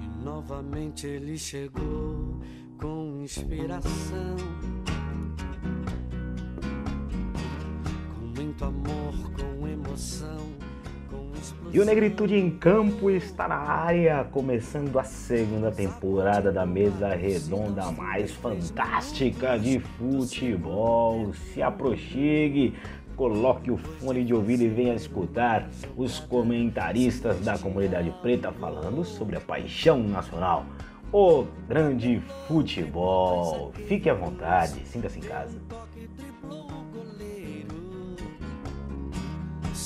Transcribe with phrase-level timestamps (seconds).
[0.00, 2.40] E novamente ele chegou
[2.80, 4.36] com inspiração.
[8.14, 10.71] Com muito amor, com emoção.
[11.72, 17.90] E o Negritude em Campo está na área, começando a segunda temporada da mesa redonda
[17.92, 21.32] mais fantástica de futebol.
[21.32, 22.74] Se aproxime,
[23.16, 29.36] coloque o fone de ouvido e venha escutar os comentaristas da comunidade preta falando sobre
[29.36, 30.66] a paixão nacional,
[31.12, 33.72] o grande futebol.
[33.86, 35.58] Fique à vontade, sinta-se em casa.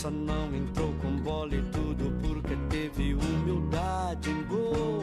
[0.04, 5.02] Não entrou com bola e tudo porque teve humildade em gol.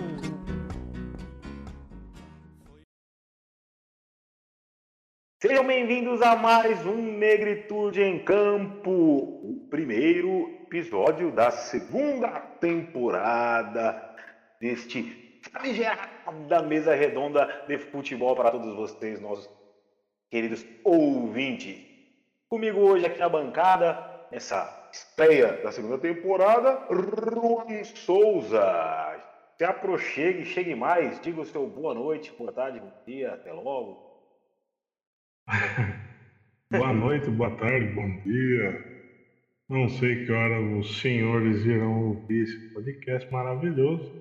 [5.41, 14.15] Sejam bem-vindos a mais um Negritude em Campo, o primeiro episódio da segunda temporada
[14.61, 19.49] deste famigerada mesa redonda de futebol para todos vocês, nossos
[20.29, 21.83] queridos ouvintes.
[22.47, 29.19] Comigo hoje aqui na bancada, essa estreia da segunda temporada, Ruan Souza.
[29.57, 34.13] Se aproxime, chegue mais, diga o seu boa noite, boa tarde, bom dia, até logo.
[36.71, 38.83] Boa noite, boa tarde, bom dia.
[39.69, 44.11] Não sei que hora os senhores irão ouvir esse podcast maravilhoso.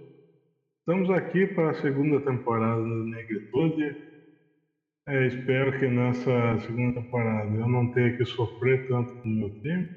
[0.81, 3.97] Estamos aqui para a segunda temporada do Negritude.
[5.09, 9.51] É, espero que nessa segunda temporada eu não tenha que sofrer tanto com o meu
[9.63, 9.89] time,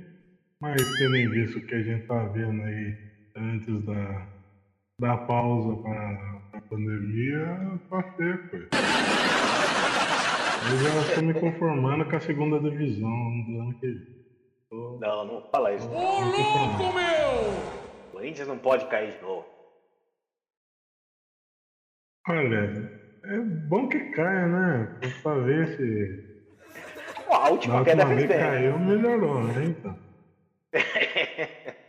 [0.66, 2.97] mas tendo em vista o que a gente está vendo aí
[3.38, 4.27] antes da,
[4.99, 8.67] da pausa para a pandemia, tá feio, coisa.
[10.67, 14.03] Eu já estou me conformando com a segunda divisão do ano que vem.
[14.71, 15.87] Tô- Não, não fala isso.
[15.87, 17.75] tô me conformando.
[18.08, 19.45] O Corinthians não pode cair de novo.
[22.27, 22.92] Olha,
[23.25, 23.39] é
[23.70, 24.98] bom que caia, né?
[25.21, 26.25] Pra ver se.
[27.30, 28.39] A Na última queda última vez bem.
[28.39, 29.65] caiu, melhorou, né?
[29.65, 30.05] Então.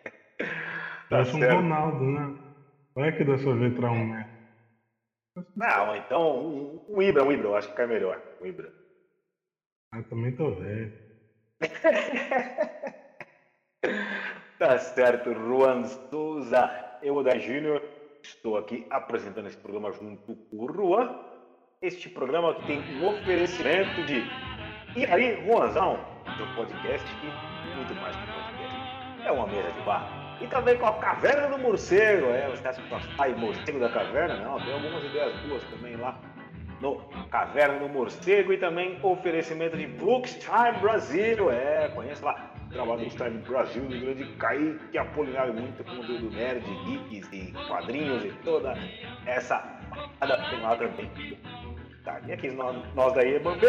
[1.08, 1.56] Tá um.
[1.56, 2.34] Ronaldo, né?
[2.94, 4.36] Vai que dessa vez entrar um metro.
[5.54, 8.20] Não, então um, um Ibra, um Ibra, eu acho que cai melhor.
[8.40, 8.72] Um Ibra.
[9.92, 10.92] Ah, também tô velho.
[14.58, 17.82] Tá certo, Juan Souza, eu da Júnior,
[18.24, 21.14] estou aqui apresentando esse programa junto com o Juan.
[21.82, 24.22] Este programa que tem um oferecimento de
[24.98, 25.98] E aí, Juanzão,
[26.38, 28.45] do podcast e muito mais.
[29.26, 30.38] É uma mesa de bar.
[30.40, 33.88] E também com a Caverna do Morcego, é, você acha que nós ai, Morcego da
[33.88, 34.36] Caverna?
[34.36, 36.18] Não, tem algumas ideias boas também lá
[36.80, 36.96] no
[37.30, 41.50] Caverna do Morcego e também oferecimento de Bookstime Brasil.
[41.50, 46.64] É, conheça lá o trabalho do Bookstime Brasil, do grande Kaique Apolinário, muito conteúdo nerd,
[46.84, 48.74] geeks e quadrinhos e toda
[49.26, 49.76] essa
[50.50, 51.10] tem lá também.
[52.04, 53.66] Tá, e aqui nós, nós da Ebambe,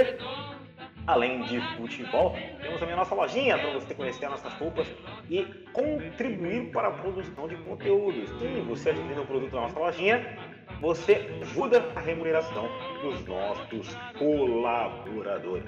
[1.08, 4.86] além de futebol, temos também a nossa lojinha para você conhecer as nossas roupas
[5.30, 8.28] e contribuir para a produção de conteúdo.
[8.40, 10.38] Sim, você adquirindo um produto na nossa lojinha,
[10.82, 12.68] você ajuda a remuneração
[13.02, 15.66] dos nossos colaboradores.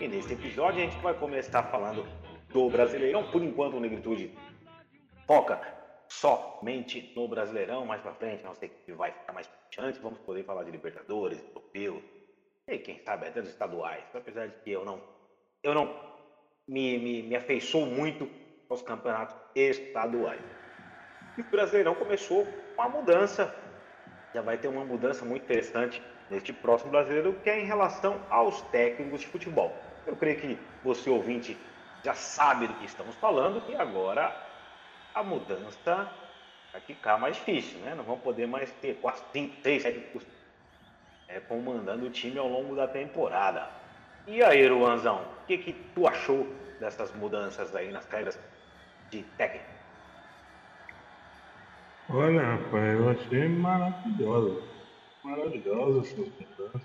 [0.00, 2.04] E nesse episódio a gente vai começar falando
[2.52, 3.30] do Brasileirão.
[3.30, 4.36] Por enquanto o Negritude
[5.24, 5.60] foca
[6.08, 7.86] somente no Brasileirão.
[7.86, 10.00] Mais pra frente, não sei que vai ficar mais puxante.
[10.00, 12.17] Vamos poder falar de Libertadores, Europeu
[12.68, 14.04] e quem sabe até dos estaduais.
[14.14, 15.02] Apesar de que eu não,
[15.62, 15.94] eu não
[16.66, 18.28] me, me, me afeiçoo muito
[18.68, 20.40] aos campeonatos estaduais.
[21.36, 22.46] E o Brasileirão começou
[22.76, 23.54] com a mudança.
[24.34, 28.60] Já vai ter uma mudança muito interessante neste próximo brasileiro, que é em relação aos
[28.62, 29.74] técnicos de futebol.
[30.06, 31.56] Eu creio que você, ouvinte,
[32.04, 34.34] já sabe do que estamos falando, e agora
[35.14, 36.10] a mudança
[36.72, 37.94] vai ficar mais difícil, né?
[37.94, 40.26] Não vamos poder mais ter quase 5, 6 técnicos
[41.28, 43.68] é, comandando o time ao longo da temporada.
[44.26, 46.46] E aí, Luanzão, o que, que tu achou
[46.80, 48.38] dessas mudanças aí nas regras
[49.10, 49.66] de técnico?
[52.10, 54.62] Olha, rapaz, eu achei maravilhosa.
[55.22, 56.82] Maravilhosa essas mudanças.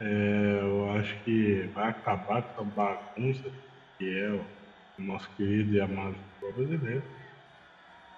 [0.00, 3.50] É, eu acho que vai acabar com a bagunça
[3.98, 7.02] que é o nosso querido e amado futebol brasileiro.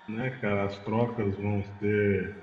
[0.09, 0.65] Né, cara?
[0.65, 2.35] As trocas vão ser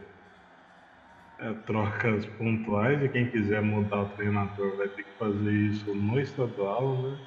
[1.42, 6.20] é, trocas pontuais e quem quiser mudar o treinador vai ter que fazer isso no
[6.20, 7.18] estadual, né?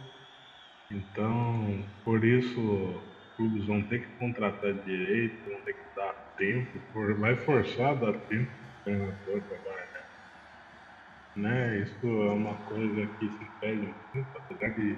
[0.90, 3.02] Então, por isso,
[3.36, 6.78] clubes vão ter que contratar direito, vão ter que dar tempo,
[7.18, 8.50] vai forçar a dar tempo
[8.84, 10.08] pro treinador trabalhar.
[11.34, 11.80] né?
[11.80, 14.96] Isso é uma coisa que se pede muito, apesar de,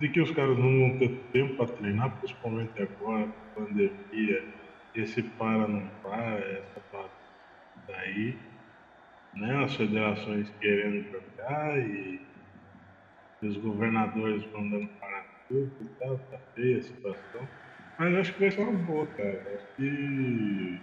[0.00, 4.44] de que os caras não vão ter tempo para treinar, principalmente agora, pandemia,
[4.94, 7.17] esse para não para, essa para
[7.88, 8.38] daí,
[9.34, 9.64] né?
[9.64, 12.20] As federações querendo jogar e
[13.42, 17.48] os governadores mandando parar tudo e tal, tá feia a situação.
[17.98, 19.42] Mas acho que vai ser uma boa, cara.
[19.54, 20.80] Acho que.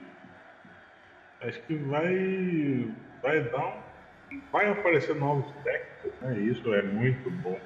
[1.41, 2.93] Acho que vai.
[3.21, 4.41] Vai dar um.
[4.51, 6.39] Vai aparecer novos técnicos, né?
[6.39, 7.59] Isso é muito bom.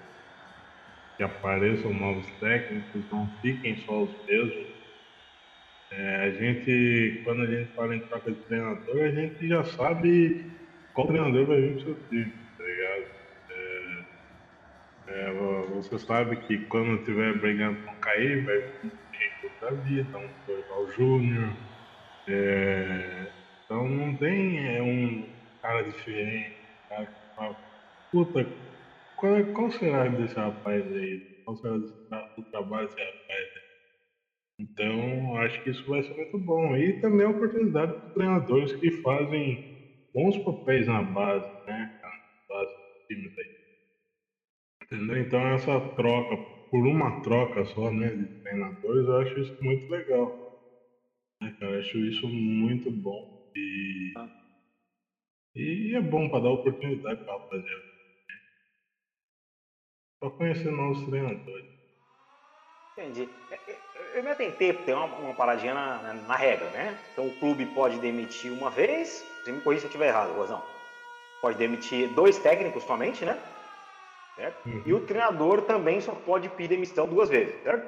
[1.18, 4.79] Que apareçam novos técnicos, não fiquem só os mesmos.
[5.91, 10.36] É, a gente, quando a gente fala em troca de treinador, a gente já sabe
[10.94, 13.06] qual treinador vai vir pro seu time, tá ligado?
[13.50, 14.06] É,
[15.07, 18.94] é, você sabe que quando tiver brigando com cair, vai vir
[19.59, 21.56] da vida, um Dorival Júnior.
[22.27, 23.31] É,
[23.65, 25.27] então não tem é, um
[25.62, 27.57] cara diferente, um cara que fala,
[28.12, 28.47] puta,
[29.15, 31.21] qual, qual será desse rapaz aí?
[31.44, 31.75] Qual será
[32.38, 33.49] o trabalho desse rapaz?
[34.59, 36.75] Então, acho que isso vai ser muito bom.
[36.75, 39.63] E também a oportunidade para treinadores que fazem
[40.13, 41.89] bons papéis na base, né?
[42.01, 42.09] Na
[42.50, 43.50] base do time daí.
[44.83, 45.17] Entendeu?
[45.17, 46.38] Então, essa troca
[46.69, 50.38] por uma troca só, né, de treinadores, eu acho isso muito legal.
[51.41, 53.25] Né, cara, acho isso muito bom.
[53.56, 54.13] E,
[55.56, 57.83] e é bom para dar oportunidade para a rapaziada.
[58.29, 58.39] Né?
[60.19, 61.65] Para conhecer novos treinadores.
[62.97, 63.29] Entendi.
[64.13, 66.97] Eu me atentei, tem uma, uma paradinha na, na, regra, né?
[67.11, 70.63] Então o clube pode demitir uma vez, você me corrija se eu estiver errado, Rosão.
[71.41, 73.38] Pode demitir dois técnicos somente, né?
[74.39, 74.65] certo?
[74.65, 74.83] Uhum.
[74.85, 77.85] E o treinador também só pode pedir demissão duas vezes, certo?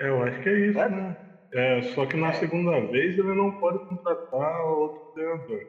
[0.00, 0.92] É, eu acho que é isso, certo?
[0.92, 1.16] né?
[1.52, 2.32] É, só que na é.
[2.34, 5.60] segunda vez ele não pode contratar outro treinador.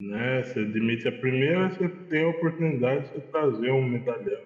[0.00, 0.42] Né?
[0.42, 4.42] Você demite a primeira, você tem a oportunidade de trazer um medalhão.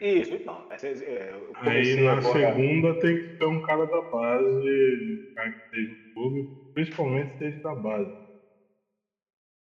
[0.00, 0.64] Isso, então.
[0.70, 2.38] É, é Aí na agora...
[2.38, 7.32] segunda tem que ter um cara da base, um cara que esteja no clube, principalmente
[7.32, 8.10] esteja da base.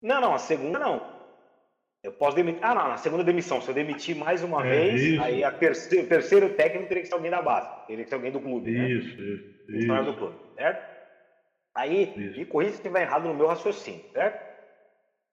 [0.02, 1.18] Não, não, a segunda não.
[2.02, 2.60] Eu posso demitir.
[2.62, 5.22] Ah, não, na segunda demissão, se eu demitir mais uma é, vez, isso.
[5.22, 8.14] aí a terceiro, o terceiro técnico teria que ser alguém da base, teria que ser
[8.14, 8.70] alguém do clube.
[8.70, 9.24] Isso, né?
[9.34, 9.92] isso.
[9.92, 10.04] isso.
[10.04, 10.98] do clube, certo?
[11.74, 12.38] Aí, isso.
[12.38, 14.48] me corrija se estiver errado no meu raciocínio, certo?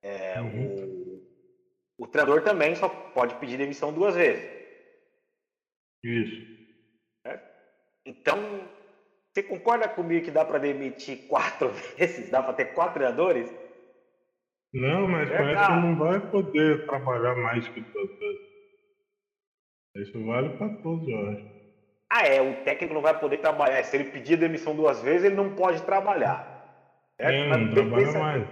[0.01, 1.21] É, uhum.
[1.97, 4.54] o, o treinador também só pode pedir demissão duas vezes.
[6.05, 6.45] Isso.
[7.25, 7.43] Certo?
[8.05, 8.37] Então,
[9.33, 12.29] você concorda comigo que dá para demitir quatro vezes?
[12.29, 13.51] Dá para ter quatro treinadores?
[14.71, 18.55] Não, mas é parece que não vai poder trabalhar mais que duas vezes.
[19.95, 21.55] Isso vale para todos, eu acho.
[22.11, 23.81] Ah, é, o técnico não vai poder trabalhar.
[23.83, 26.53] Se ele pedir demissão duas vezes, ele não pode trabalhar.
[27.17, 28.19] É, é não trabalha pensa...
[28.19, 28.47] mais.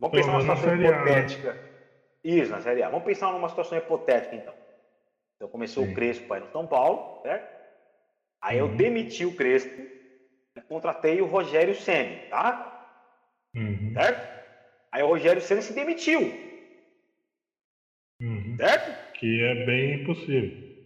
[0.00, 0.88] Vamos pensar numa situação né?
[0.88, 1.70] hipotética.
[2.24, 2.88] Isso, na Série A.
[2.88, 4.54] Vamos pensar numa situação hipotética, então.
[5.40, 5.92] Então começou Sim.
[5.92, 7.50] o Crespo aí no São Paulo, certo?
[8.42, 8.68] Aí uhum.
[8.68, 9.80] eu demiti o Crespo
[10.54, 12.86] e contratei o Rogério Senni, tá?
[13.56, 13.94] Uhum.
[13.94, 14.44] Certo?
[14.92, 16.20] Aí o Rogério Senna se demitiu.
[18.20, 18.54] Uhum.
[18.58, 19.14] Certo?
[19.14, 20.76] Que é bem impossível.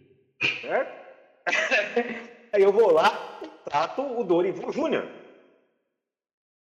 [0.61, 1.05] Certo?
[2.53, 5.05] Aí eu vou lá e trato o Dorival Júnior.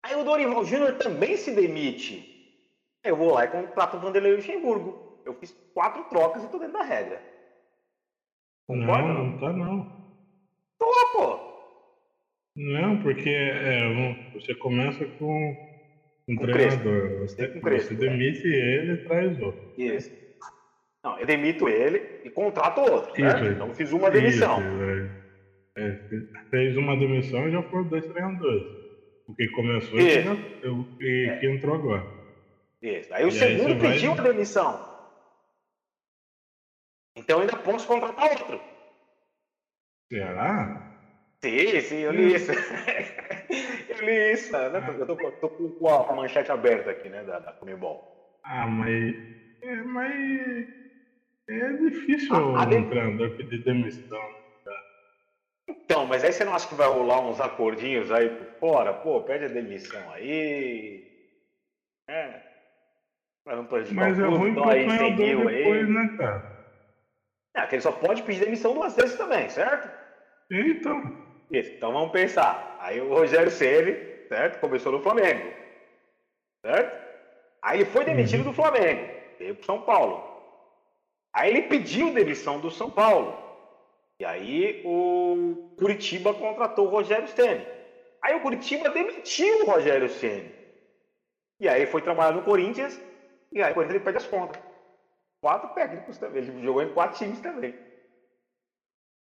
[0.03, 2.57] Aí o Dorival Júnior também se demite.
[3.05, 5.21] Aí eu vou lá e contrato o Vanderlei Luxemburgo.
[5.27, 7.32] Eu fiz quatro trocas e tô dentro da regra.
[8.67, 9.09] Concorda?
[9.09, 10.03] Não, não tá não.
[10.79, 11.53] Tô, pô.
[12.57, 15.57] Não, porque é, você começa com
[16.29, 17.21] um com treinador.
[17.21, 19.73] Você, com você demite ele e traz outro.
[19.77, 20.11] Isso.
[21.03, 23.13] Não, eu demito ele e contrato outro.
[23.13, 23.45] Isso?
[23.45, 24.61] Então fiz uma demissão.
[24.61, 25.23] Isso,
[25.77, 25.99] é,
[26.51, 28.65] fez uma demissão e já foram dois treinadores.
[29.27, 30.05] O que começou e
[30.69, 31.37] o que, é.
[31.39, 32.07] que entrou agora.
[32.83, 33.13] Isso.
[33.15, 34.27] Aí o e segundo aí pediu vai...
[34.27, 34.92] a demissão.
[37.17, 38.61] Então ainda posso contratar outro.
[40.09, 40.83] Será?
[41.45, 42.53] Sim, sim, eu li isso.
[43.89, 44.97] eu li isso, né?
[44.99, 48.01] Eu tô, tô com a manchete aberta aqui, né, da, da Comebol.
[48.45, 49.15] Ah, mas.
[49.63, 50.67] É, mas.
[51.49, 54.19] É difícil ah, um treinador pedir demissão.
[54.19, 54.73] Né,
[55.69, 58.95] então, mas aí você não acha que vai rolar uns acordinhos aí por fora?
[58.95, 61.03] Pô, pede a demissão aí.
[62.09, 62.41] É.
[63.45, 65.87] Mas não Mas é ruim então, pro treinador depois, aí.
[65.87, 66.52] né, cara?
[67.55, 69.91] É, que ele só pode pedir demissão duas vezes também, certo?
[70.51, 71.23] Então.
[71.51, 72.77] Isso, então vamos pensar.
[72.81, 73.95] Aí o Rogério Ceni,
[74.29, 74.59] certo?
[74.61, 75.53] Começou no Flamengo.
[76.65, 77.03] Certo?
[77.63, 78.51] Aí ele foi demitido uhum.
[78.51, 80.33] do Flamengo, veio para São Paulo.
[81.35, 83.39] Aí ele pediu demissão do São Paulo.
[84.19, 87.67] E aí o Curitiba contratou o Rogério Ceni.
[88.23, 90.55] Aí o Curitiba demitiu o Rogério Ceni.
[91.61, 93.01] E aí foi trabalhar no Corinthians,
[93.53, 94.61] e aí o Corinthians ele perde as contas.
[95.43, 97.75] Quatro técnicos também, ele jogou em quatro times também.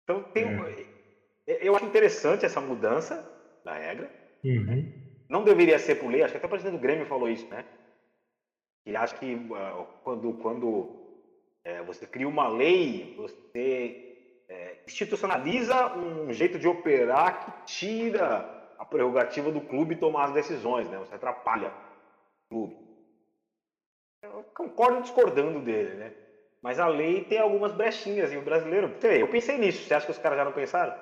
[0.03, 0.65] Então tem um,
[1.45, 3.29] eu acho interessante essa mudança
[3.65, 4.09] da regra.
[4.41, 4.89] Uhum.
[5.29, 7.65] Não deveria ser por lei, acho que até o presidente do Grêmio falou isso, né?
[8.85, 16.31] Que acha que uh, quando, quando uh, você cria uma lei, você uh, institucionaliza um
[16.31, 20.97] jeito de operar que tira a prerrogativa do clube tomar as decisões, né?
[20.99, 22.86] Você atrapalha o clube.
[24.53, 26.13] Concordo discordando dele, né?
[26.61, 28.93] Mas a lei tem algumas brechinhas e o brasileiro.
[29.03, 29.83] Eu pensei nisso.
[29.83, 30.93] Você acha que os caras já não pensaram?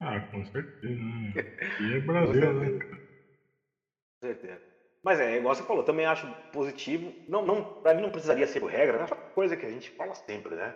[0.00, 0.94] Ah, com certeza.
[1.00, 1.32] Né?
[1.80, 2.70] E é Brasil, né?
[2.70, 4.60] Com certeza.
[5.04, 7.12] Mas é, igual você falou, também acho positivo.
[7.26, 9.04] Não, não, pra mim não precisaria ser por regra, né?
[9.04, 10.74] É uma coisa que a gente fala sempre, né?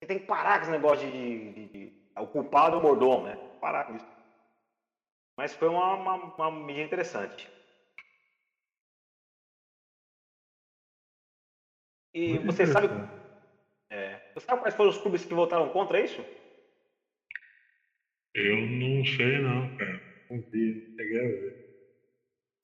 [0.00, 3.26] Você tem que parar com esse negócio de, de, de, o culpado é o mordomo,
[3.26, 3.36] né?
[3.60, 4.06] Parar com isso.
[5.36, 7.48] Mas foi uma, uma, uma medida interessante.
[12.18, 12.88] E Muito você sabe,
[13.90, 16.20] é, você sabe quais foram os clubes que votaram contra isso?
[18.34, 20.02] Eu não sei não, cara.
[20.28, 21.68] Não vi, não cheguei a ver.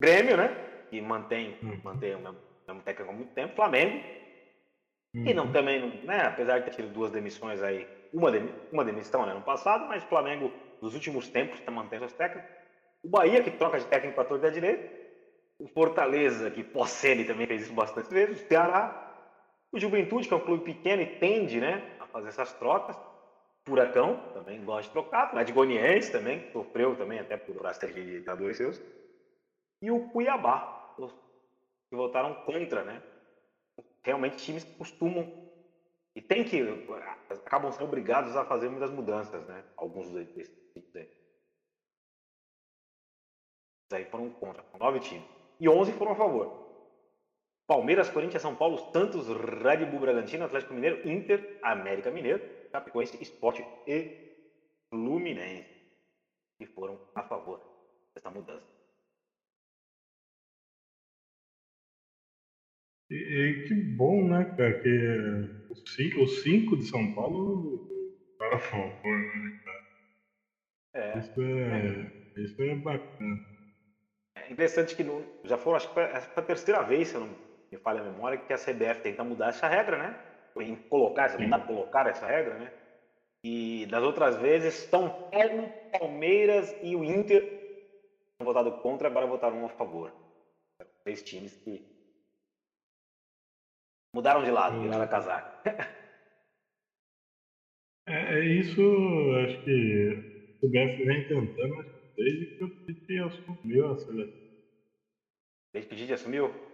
[0.00, 0.48] Grêmio, né?
[0.90, 1.80] Que mantém, uhum.
[1.84, 3.54] mantém o mesmo, mesmo técnico há muito tempo.
[3.54, 4.04] Flamengo.
[5.14, 5.24] Uhum.
[5.24, 5.52] E não uhum.
[5.52, 6.22] também, né?
[6.22, 10.02] Apesar de ter tido duas demissões aí, uma, de, uma demissão né, no passado, mas
[10.02, 12.50] o Flamengo nos últimos tempos está mantendo os técnicos.
[13.04, 14.92] O Bahia, que troca de técnico para todo direito.
[15.60, 18.42] O Fortaleza, que Pocelli também fez isso bastante vezes.
[18.42, 19.03] O Ceará.
[19.74, 22.96] O Juventude, que é um clube pequeno e tende né, a fazer essas trocas.
[23.66, 25.24] Furacão, também gosta de trocar.
[25.24, 28.80] Atlético Goianiense também, sofreu também até por acidente de ditadores seus.
[29.82, 30.94] E o Cuiabá,
[31.90, 33.02] que votaram contra, né?
[34.04, 35.26] Realmente times costumam
[36.14, 36.60] e tem que
[37.28, 39.64] acabam sendo obrigados a fazer muitas mudanças, né?
[39.76, 41.08] Alguns desses tipos aí.
[43.92, 45.26] aí foram contra, nove times.
[45.58, 46.63] E onze foram a favor.
[47.66, 52.40] Palmeiras, Corinthians, São Paulo, Santos, Red Bull Bragantino, Atlético Mineiro, Inter, América Mineiro
[52.70, 54.10] Chapecoense, Esporte e
[54.90, 55.68] Fluminense,
[56.58, 57.60] que foram a favor
[58.14, 58.66] dessa mudança.
[63.10, 64.88] E, e que bom, né, cara, que
[65.70, 67.78] os cinco, os cinco de São Paulo
[68.36, 69.84] para a favor, né, cara?
[70.94, 72.42] É, isso é, é.
[72.42, 73.40] Isso é bacana.
[74.36, 77.43] É interessante que no, já foram, acho que foi a terceira vez, se eu não
[77.74, 80.14] me falha a memória, que a CBF tenta mudar essa regra, né?
[80.60, 82.72] em colocar, essa, colocar essa regra, né?
[83.42, 87.42] E das outras vezes, São Paulo, Palmeiras e o Inter
[88.40, 90.12] votado contra, agora votaram a favor.
[91.02, 91.82] Três times que
[94.14, 95.62] mudaram de lado, viraram a casar.
[98.06, 98.82] É, é, isso,
[99.44, 100.10] acho que
[100.62, 104.34] o BF vem tentando desde que o Tite assumiu a seleção.
[105.72, 106.73] Desde que o Tite assumiu?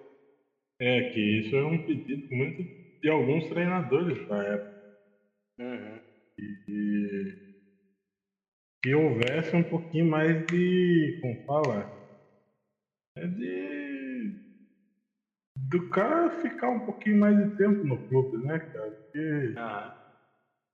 [0.81, 2.67] É, que isso é um pedido muito
[3.03, 4.71] de alguns treinadores da época.
[5.59, 6.01] Uhum.
[6.39, 7.35] E,
[8.83, 11.15] que houvesse um pouquinho mais de.
[11.21, 11.87] Como fala?
[13.17, 14.35] É de.
[15.55, 18.91] Do cara ficar um pouquinho mais de tempo no clube, né, cara?
[18.91, 19.53] Porque.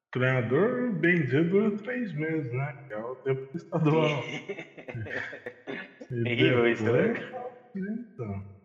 [0.07, 2.73] O treinador, bem dizer, dura três meses, né?
[2.87, 4.23] Que é o tempo do estadual.
[6.25, 7.13] Terrível isso, né?
[7.75, 8.56] Então.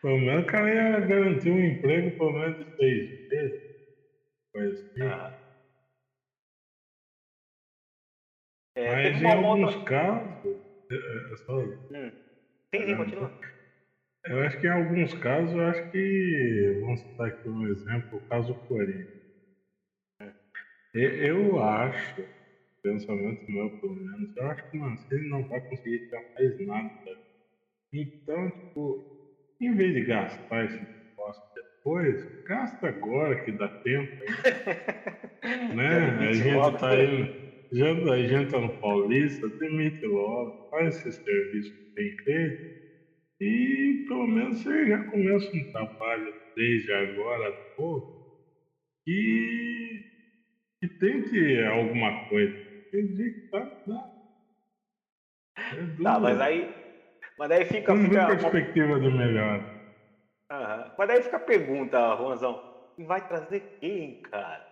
[0.00, 3.60] Pelo menos o cara ia garantir um emprego pelo menos de seis meses.
[4.56, 5.02] Assim.
[5.02, 5.34] Ah.
[8.74, 10.36] É, Mas em alguns casos.
[10.90, 11.58] É, é, é só...
[11.58, 12.12] hum.
[12.74, 13.34] Sim, sim, continua.
[14.24, 16.76] Eu acho que em alguns casos, eu acho que.
[16.80, 19.08] Vamos citar aqui um exemplo, o caso Corinthians.
[20.92, 22.28] Eu acho,
[22.82, 26.90] pensamento meu pelo menos, eu acho que o Mancini não vai conseguir tirar mais nada.
[27.92, 29.04] Então, tipo,
[29.60, 34.10] em vez de gastar esse negócio depois, gasta agora que dá tempo.
[35.74, 36.28] né?
[36.28, 37.30] A gente tá aí.
[37.72, 42.58] Já, a gente tá no Paulista, demite logo, faz esse serviço bem feito.
[43.40, 48.04] E pelo menos você já começa um trabalho desde agora pô,
[49.06, 50.02] e,
[50.82, 52.54] e tente alguma coisa.
[52.92, 54.10] Dizer que tá, tá.
[55.56, 56.79] É tá, mas aí,
[57.40, 57.94] mas daí fica.
[57.94, 59.00] Não fica perspectiva uma...
[59.00, 59.60] de melhor.
[60.52, 60.94] Uhum.
[60.98, 62.60] Mas daí fica a pergunta, Juanzão:
[62.98, 64.62] vai trazer quem, cara?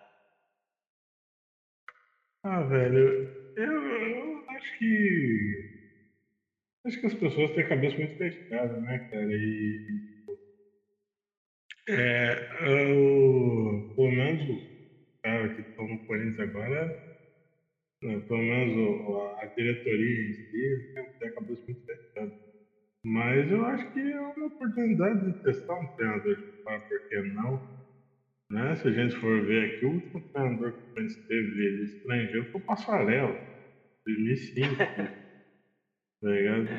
[2.44, 5.66] Ah, velho, eu, eu acho que.
[6.84, 9.30] Acho que as pessoas têm a cabeça muito fechada, né, cara?
[9.30, 10.00] E.
[11.88, 12.34] É,
[12.68, 14.62] eu, pelo menos os
[15.22, 16.86] caras que estão no Corinthians agora,
[18.02, 20.86] né, pelo menos a diretoria em si,
[21.18, 22.07] tem a cabeça muito fechada.
[23.08, 27.22] Mas eu acho que é uma oportunidade de testar um treinador de fora, por que
[27.22, 27.62] não?
[28.50, 28.76] Né?
[28.76, 32.60] Se a gente for ver aqui, o último treinador que a gente teve estrangeiro foi
[32.60, 33.38] o Passarela,
[34.06, 34.76] 2005.
[36.22, 36.28] tá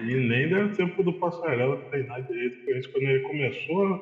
[0.07, 2.89] e nem deu tempo do Passarela treinar direito com isso.
[2.91, 3.99] Quando ele começou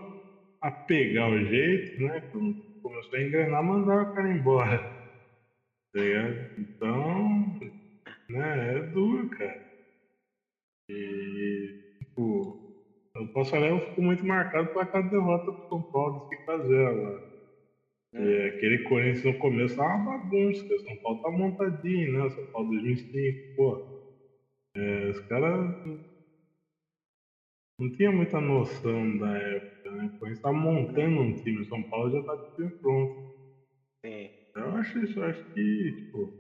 [0.62, 2.22] a pegar o jeito, né?
[2.81, 4.79] Começou a engrenar, mandaram o cara embora.
[5.93, 6.01] Tá
[6.57, 7.55] então,
[8.29, 9.62] né, é duro, cara.
[10.89, 11.87] E,
[12.17, 12.57] tipo,
[13.15, 16.88] o Passarela ficou muito marcado por aquela derrota do São Paulo de 5 a 0
[16.88, 17.24] agora.
[18.13, 22.29] É, aquele Corinthians no começo tava uma bagunça, o São Paulo tá montadinho, né?
[22.29, 23.81] São Paulo 2005, pô.
[24.75, 25.74] É, os caras
[27.79, 30.05] não tinha muita noção da época, né?
[30.05, 33.13] O Corinthians tava montando um time, o São Paulo já tá tudo pronto.
[34.03, 34.29] Sim.
[34.55, 36.33] Eu acho isso, eu acho que, tipo,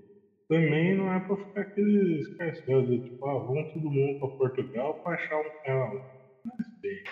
[0.49, 4.95] também não é pra ficar aquele escarcel de tipo, ah, vamos todo mundo pra Portugal
[5.03, 6.01] pra achar um carro.
[6.45, 7.03] Não sei.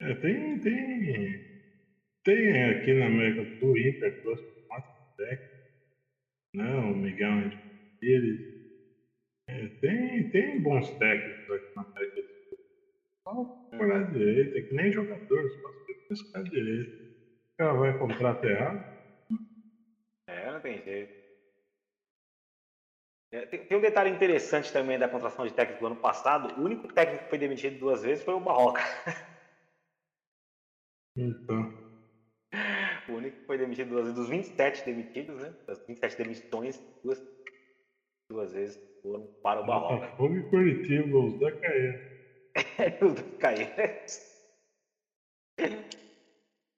[0.00, 1.50] é, tem, tem
[2.24, 4.44] tem aqui na América do Sul, Inter trouxe
[5.16, 5.58] técnicos,
[6.54, 6.76] né?
[6.76, 7.50] O Miguel
[7.98, 8.40] Pires.
[9.48, 12.58] É, tem, tem bons técnicos aqui na América do Sul.
[13.22, 16.90] Só procurar direito, é que nem jogadores, só se pescar direito.
[16.90, 18.84] O cara vai comprar errado.
[20.28, 21.19] É, não tem jeito.
[23.32, 26.60] É, tem, tem, um detalhe interessante também da contratação de técnico do ano passado.
[26.60, 28.82] O único técnico que foi demitido duas vezes foi o Barroca.
[31.16, 31.72] Então.
[33.08, 35.54] O único que foi demitido duas vezes, dos 27 demitidos, né?
[35.66, 37.22] Das 27 demissões, duas,
[38.30, 40.06] duas vezes foram para o Barroca.
[40.06, 42.00] Botafogo e Curitiba, os dois caíram.
[43.02, 43.72] os dois caíram.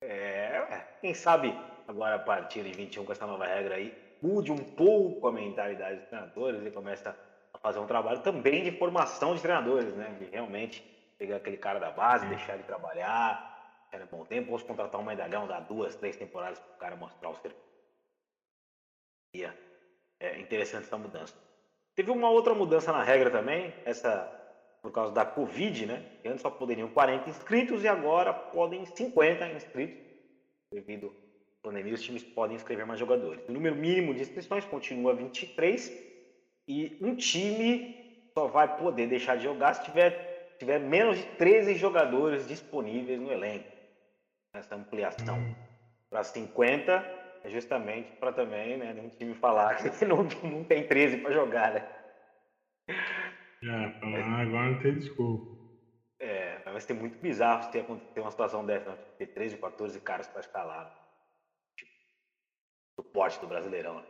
[0.02, 1.54] É, quem sabe
[1.86, 5.96] agora a partir de 21 com essa nova regra aí, mude um pouco a mentalidade
[5.96, 7.16] dos treinadores e começa
[7.52, 10.16] a fazer um trabalho também de formação de treinadores, né?
[10.18, 10.82] De realmente
[11.18, 15.46] pegar aquele cara da base, deixar ele trabalhar, era bom tempo, posso contratar um medalhão,
[15.46, 17.60] dar duas, três temporadas para o cara mostrar o serviço.
[20.20, 21.34] É interessante essa mudança.
[21.94, 24.40] Teve uma outra mudança na regra também, essa
[24.80, 26.18] por causa da Covid, né?
[26.22, 30.02] Que antes só poderiam 40 inscritos e agora podem 50 inscritos.
[30.72, 31.21] Devido
[31.62, 33.46] pandemia, os times podem inscrever mais jogadores.
[33.48, 35.92] O número mínimo de inscrições continua 23
[36.68, 41.74] e um time só vai poder deixar de jogar se tiver, tiver menos de 13
[41.74, 43.72] jogadores disponíveis no elenco
[44.54, 45.54] essa ampliação hum.
[46.10, 46.92] para 50
[47.44, 51.72] é justamente para também né, um time falar que não, não tem 13 para jogar,
[51.72, 51.88] né?
[53.64, 55.62] É, falar agora não tem desculpa.
[56.20, 58.98] É, vai ser muito bizarro se ter, ter uma situação dessa, né?
[59.18, 61.01] ter 13, 14 caras para escalar.
[63.02, 64.00] Suporte do Brasileirão.
[64.00, 64.06] Né?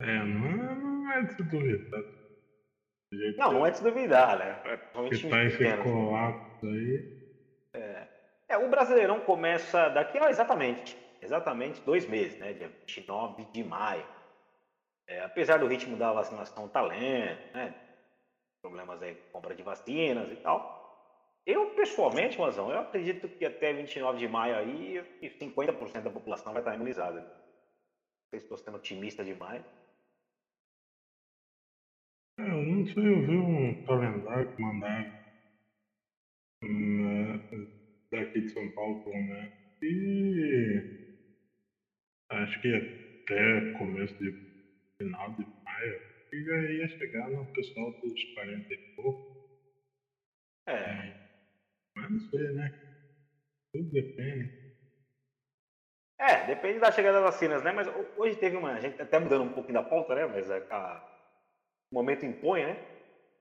[0.00, 2.02] É, não, não é de se duvidar.
[3.36, 4.60] Não, não é de se duvidar, né?
[4.64, 7.16] É, principalmente tá esse colapso aí.
[7.74, 8.08] É.
[8.48, 12.52] É, o Brasileirão começa daqui a exatamente, exatamente dois meses, né?
[12.52, 14.06] Dia 29 de maio.
[15.08, 17.74] É, apesar do ritmo da vacinação tá lento, né?
[18.62, 20.85] Problemas aí com compra de vacinas e tal.
[21.46, 25.00] Eu, pessoalmente, Mazão, eu acredito que até 29 de maio aí,
[25.38, 27.20] 50% da população vai estar imunizada.
[27.20, 27.28] Não
[28.30, 29.62] sei se estou sendo otimista demais.
[32.38, 35.06] É, eu não sei, eu vi um calendário que mandaram
[36.62, 37.40] né,
[38.12, 39.52] daqui de São Paulo, menos.
[39.82, 40.82] E
[42.30, 42.68] acho que
[43.28, 44.34] até começo de
[45.00, 46.00] final de maio
[46.32, 49.18] já ia chegar no pessoal dos 40 e pouco.
[50.66, 51.25] É.
[52.10, 52.70] Né?
[53.72, 54.66] Tudo depende.
[56.18, 57.72] É, depende da chegada das vacinas, né?
[57.72, 58.72] Mas hoje teve uma.
[58.72, 60.26] A gente tá até mudando um pouquinho da pauta, né?
[60.26, 61.02] Mas a,
[61.90, 62.76] o momento impõe, né?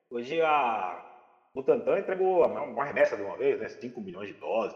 [0.10, 3.70] Hoje a Butantan entregou uma remessa de uma vez, né?
[3.70, 4.76] 5 milhões de doses.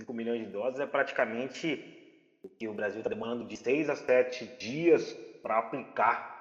[0.00, 3.96] 5 milhões de doses é praticamente o que o Brasil está demandando de 6 a
[3.96, 6.38] 7 dias para aplicar.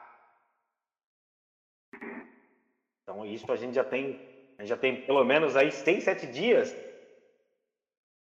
[3.04, 4.20] Então isso a gente já tem,
[4.58, 6.76] a gente já tem pelo menos aí 6, 7 dias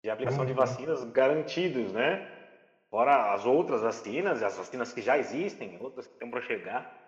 [0.03, 2.33] de aplicação de vacinas garantidos, né?
[2.91, 7.07] Fora as outras vacinas, as vacinas que já existem, outras que estão para chegar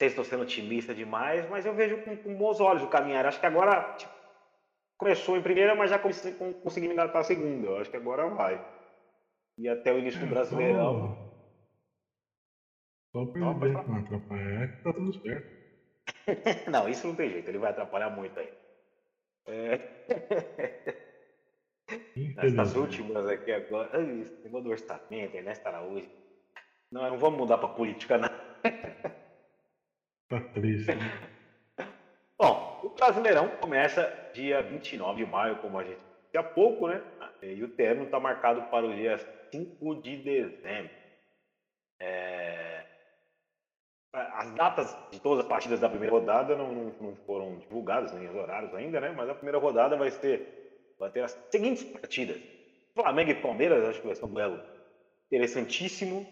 [0.00, 3.26] sei se estou sendo otimista demais, mas eu vejo com, com bons olhos o caminhar.
[3.26, 4.12] Acho que agora tipo,
[4.96, 7.66] começou em primeira, mas já consegui, consegui me para a segunda.
[7.66, 8.66] Eu acho que agora vai.
[9.58, 11.30] E até o início do Brasileirão.
[13.12, 15.59] Só perder, não atrapalhar, que tá tudo certo.
[16.70, 18.52] não, isso não tem jeito, ele vai atrapalhar muito aí.
[19.46, 19.80] É...
[22.36, 24.00] Essas últimas aqui agora.
[24.00, 26.08] Esse negócio do orçamento, Ernesto Araújo.
[26.90, 28.28] Não, não vamos mudar para política, não.
[30.28, 30.94] Tá triste.
[30.94, 31.02] Né?
[32.38, 37.02] Bom, o Brasileirão começa dia 29 de maio, como a gente disse há pouco, né?
[37.42, 39.18] E o término está marcado para o dia
[39.50, 40.90] 5 de dezembro.
[41.98, 42.86] É...
[44.12, 48.28] As datas de todas as partidas da primeira rodada não, não, não, foram divulgadas, nem
[48.28, 49.14] os horários ainda, né?
[49.16, 52.36] Mas a primeira rodada vai ter, vai ter as seguintes partidas.
[52.92, 54.60] Flamengo e Palmeiras, acho que vai ser um duelo
[55.26, 56.26] interessantíssimo,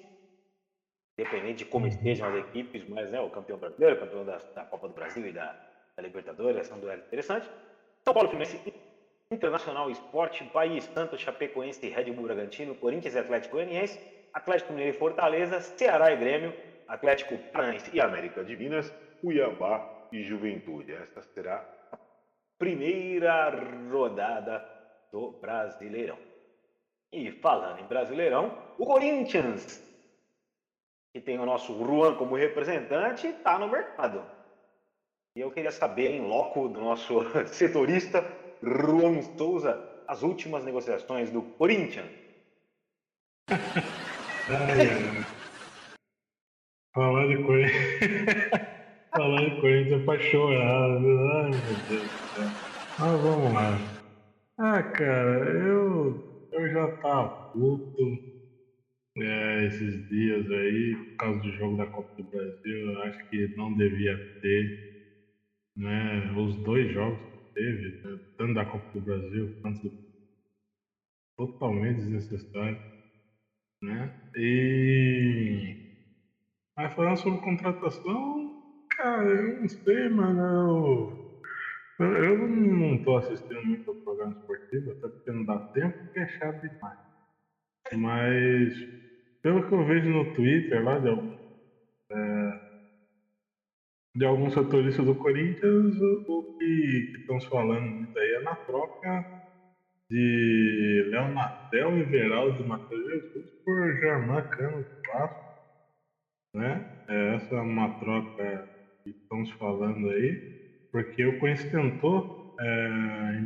[1.17, 1.91] independente de como uhum.
[1.93, 5.25] estejam as equipes, mas né, o campeão brasileiro, o campeão da, da Copa do Brasil
[5.29, 5.55] e da,
[5.97, 7.49] da Libertadores, são um duelo interessante.
[8.05, 8.61] São Paulo Fluminense
[9.31, 14.01] Internacional Esporte, Bahia Santos, Chapecoense Red Bull Bragantino, Corinthians e Atlético Goianiense,
[14.33, 16.55] Atlético Mineiro e Fortaleza, Ceará e Grêmio,
[16.89, 20.93] Atlético Paranaense e América de Minas, Cuiabá e Juventude.
[20.95, 21.59] Esta será
[21.93, 21.99] a
[22.59, 23.51] primeira
[23.91, 24.67] rodada
[25.13, 26.19] do Brasileirão.
[27.13, 29.83] E falando em Brasileirão, o Corinthians,
[31.13, 34.25] que tem o nosso Juan como representante, está no mercado.
[35.37, 38.25] E eu queria saber, em loco, do nosso setorista,
[38.63, 42.11] Juan Souza, as últimas negociações do Corinthians.
[46.99, 47.99] Falar de Corinthians.
[49.15, 50.91] Falar de Corinthians é pra chorar.
[50.91, 52.49] Ai, meu Deus do céu.
[52.99, 53.79] Mas vamos lá.
[54.59, 58.19] Ah, cara, eu, eu já tava puto
[59.17, 62.93] é, esses dias aí, por causa do jogo da Copa do Brasil.
[62.93, 64.75] Eu acho que não devia ter.
[65.77, 69.95] Né, os dois jogos que teve, né, tanto da Copa do Brasil quanto
[71.37, 72.83] totalmente desnecessário.
[73.81, 74.13] Né?
[74.35, 75.77] E
[76.79, 78.53] Aí falando sobre contratação,
[78.91, 81.13] cara, eu não sei, mano.
[81.99, 86.27] Eu, eu não tô assistindo muito programa esportivo, até porque não dá tempo, porque é
[86.29, 87.01] chato demais.
[87.95, 88.75] Mas,
[89.43, 91.41] pelo que eu vejo no Twitter lá de alguns,
[92.13, 92.61] é,
[94.15, 94.25] de
[95.05, 95.97] do Corinthians,
[96.29, 99.27] o, que estão falando muito aí é na troca
[100.09, 104.89] de Leonatel e Veraldo Matheus Jesus por Germán Cano do
[106.55, 106.87] né?
[107.09, 108.67] É essa é uma troca
[109.05, 110.41] que estamos falando aí,
[110.93, 112.29] porque o Corinthians tentou
[112.61, 113.43] é,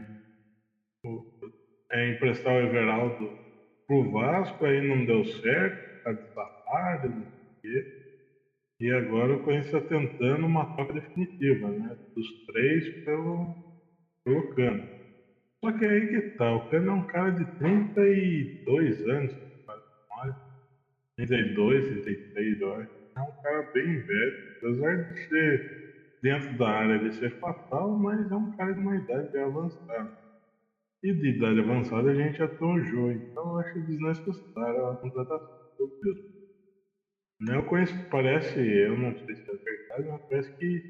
[1.92, 3.32] é, emprestar o Everaldo
[3.88, 7.88] pro Vasco, aí não deu certo, tá de safado, não sei o quê.
[8.80, 11.96] E agora o Corinthians está tentando uma troca definitiva, né?
[12.16, 13.54] Dos três pelo,
[14.24, 14.86] pelo Cano.
[15.64, 19.34] Só que aí que tá, o Cano é um cara de 32 anos,
[21.16, 25.64] 32, 33, eu acho é um cara bem velho, apesar de ser
[26.22, 30.10] dentro da área de ser fatal, mas é um cara de uma idade avançada.
[31.02, 35.42] E de idade avançada a gente atonjou, então eu acho desnecessário a contratação
[35.78, 36.20] do mesmo.
[37.40, 40.82] Né, eu conheço, parece, eu não sei se é verdade, mas parece que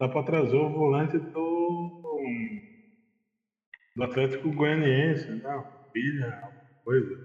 [0.00, 1.92] dá para trazer o volante do,
[3.94, 5.62] do Atlético Goianiense, né?
[5.92, 6.38] Filha,
[6.84, 7.18] coisa,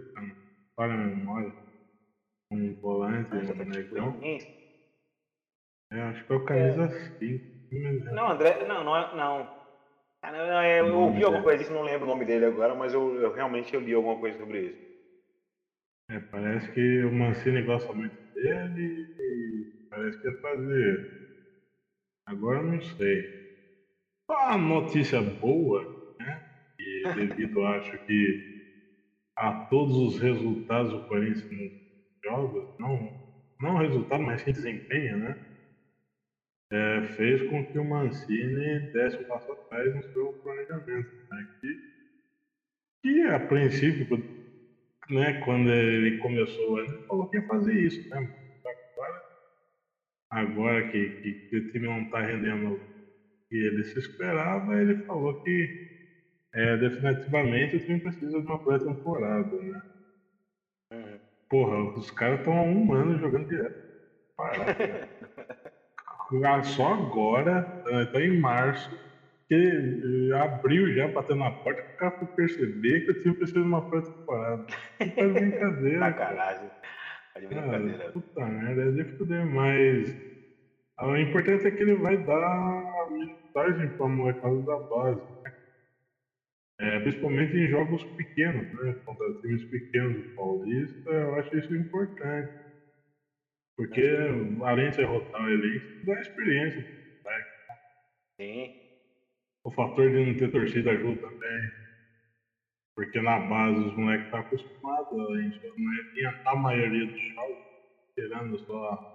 [0.75, 1.53] para a memória
[2.53, 4.19] um volante, ah, um negão.
[5.91, 6.89] É, acho que é o camisa
[7.19, 7.43] 5.
[8.13, 9.47] Não, André, não, não, é, não.
[10.77, 13.73] Eu ouvi alguma coisa disso, não lembro o nome dele agora, mas eu, eu realmente
[13.73, 14.77] eu li alguma coisa sobre isso.
[16.09, 21.07] É, parece que o Mancini gosta muito dele e parece que ia fazer.
[22.25, 23.29] Agora eu não sei.
[24.29, 25.85] A notícia boa,
[26.19, 26.41] né?
[26.79, 28.41] E devido, acho que
[29.35, 31.43] a todos os resultados do Corinthians
[32.23, 33.21] jogos, não,
[33.59, 35.38] não resultado, mas sim desempenho, né?
[36.71, 41.12] É, fez com que o Mancini desse um passo atrás no seu planejamento.
[41.29, 41.47] Né?
[41.62, 41.79] Que,
[43.03, 44.17] que a princípio,
[45.09, 48.09] né, quando ele começou, ele falou que ia fazer isso.
[48.09, 48.27] Né?
[48.65, 49.23] Agora,
[50.31, 52.79] agora que, que, que o time não está rendendo o
[53.49, 55.91] que ele se esperava, ele falou que
[56.53, 59.55] é, definitivamente o time precisa de uma pré-temporada.
[59.62, 59.92] Né?
[61.53, 63.75] Porra, os caras estão há um ano jogando direto.
[64.39, 64.39] Ah,
[66.65, 67.63] só agora,
[68.11, 68.97] tá em março,
[69.47, 73.69] que abriu já, batendo na porta, o cara foi perceber que eu tinha precisado de
[73.69, 74.63] uma pré-temporada.
[74.99, 75.99] É brincadeira.
[75.99, 76.71] Sacanagem.
[77.35, 78.11] É de brincadeira.
[78.11, 80.11] puta merda, é de fuder, mas.
[81.01, 85.21] O importante é que ele vai dar mensagem pra molecada da base.
[86.83, 88.93] É, principalmente em jogos pequenos, né?
[89.05, 92.51] Contra times pequenos do Paulista, eu acho isso importante.
[93.77, 94.03] Porque
[94.63, 96.85] além de derrotar o elenco, dá experiência.
[97.25, 97.45] Né?
[98.41, 98.69] Sim.
[99.63, 101.71] O fator de não ter torcida ajuda também.
[102.95, 105.59] Porque na base os moleques estão acostumados a gente
[106.45, 107.65] a maioria dos jogos,
[108.15, 109.13] tirando só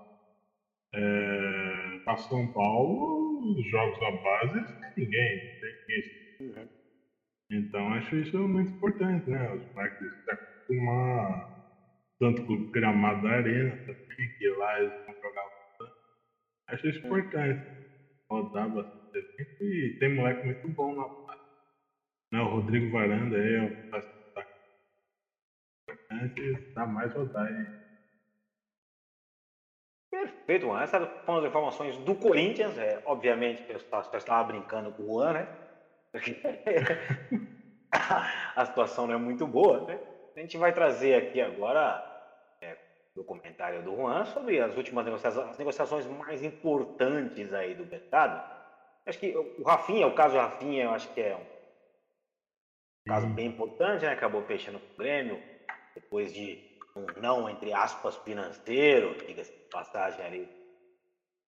[0.94, 4.58] É, para São Paulo, os jogos à base,
[4.96, 6.64] ninguém, não tem ninguém.
[6.64, 6.77] Uhum.
[7.50, 9.50] Então acho isso muito importante, né?
[9.52, 11.48] Os moleques se acostumar
[12.18, 15.44] tanto com o gramado da arena também, que lá eles vão jogar.
[16.68, 17.62] Acho isso importante.
[18.30, 19.48] Rodar bastante.
[19.60, 21.40] E tem moleque muito bom na base.
[22.32, 22.40] Né?
[22.40, 23.72] O Rodrigo Varanda é um
[25.88, 27.66] importante, dá mais rodar aí.
[30.10, 30.82] Perfeito, Juan.
[30.82, 32.76] Essas foram as informações do Corinthians.
[32.76, 35.48] É, obviamente, eu estava brincando com o Juan, né?
[38.54, 40.00] a situação não é muito boa, né?
[40.36, 42.02] A gente vai trazer aqui agora
[42.62, 42.76] é,
[43.16, 48.40] o comentário do Juan sobre as últimas negociações, as negociações mais importantes aí do mercado.
[49.06, 51.44] Acho que o Rafinha, o caso do Rafinha, eu acho que é um
[53.08, 54.12] caso bem importante, né?
[54.12, 55.42] Acabou fechando com o Grêmio,
[55.94, 56.58] depois de
[56.94, 60.48] um não, entre aspas, financeiro, diga-se de passagem ali.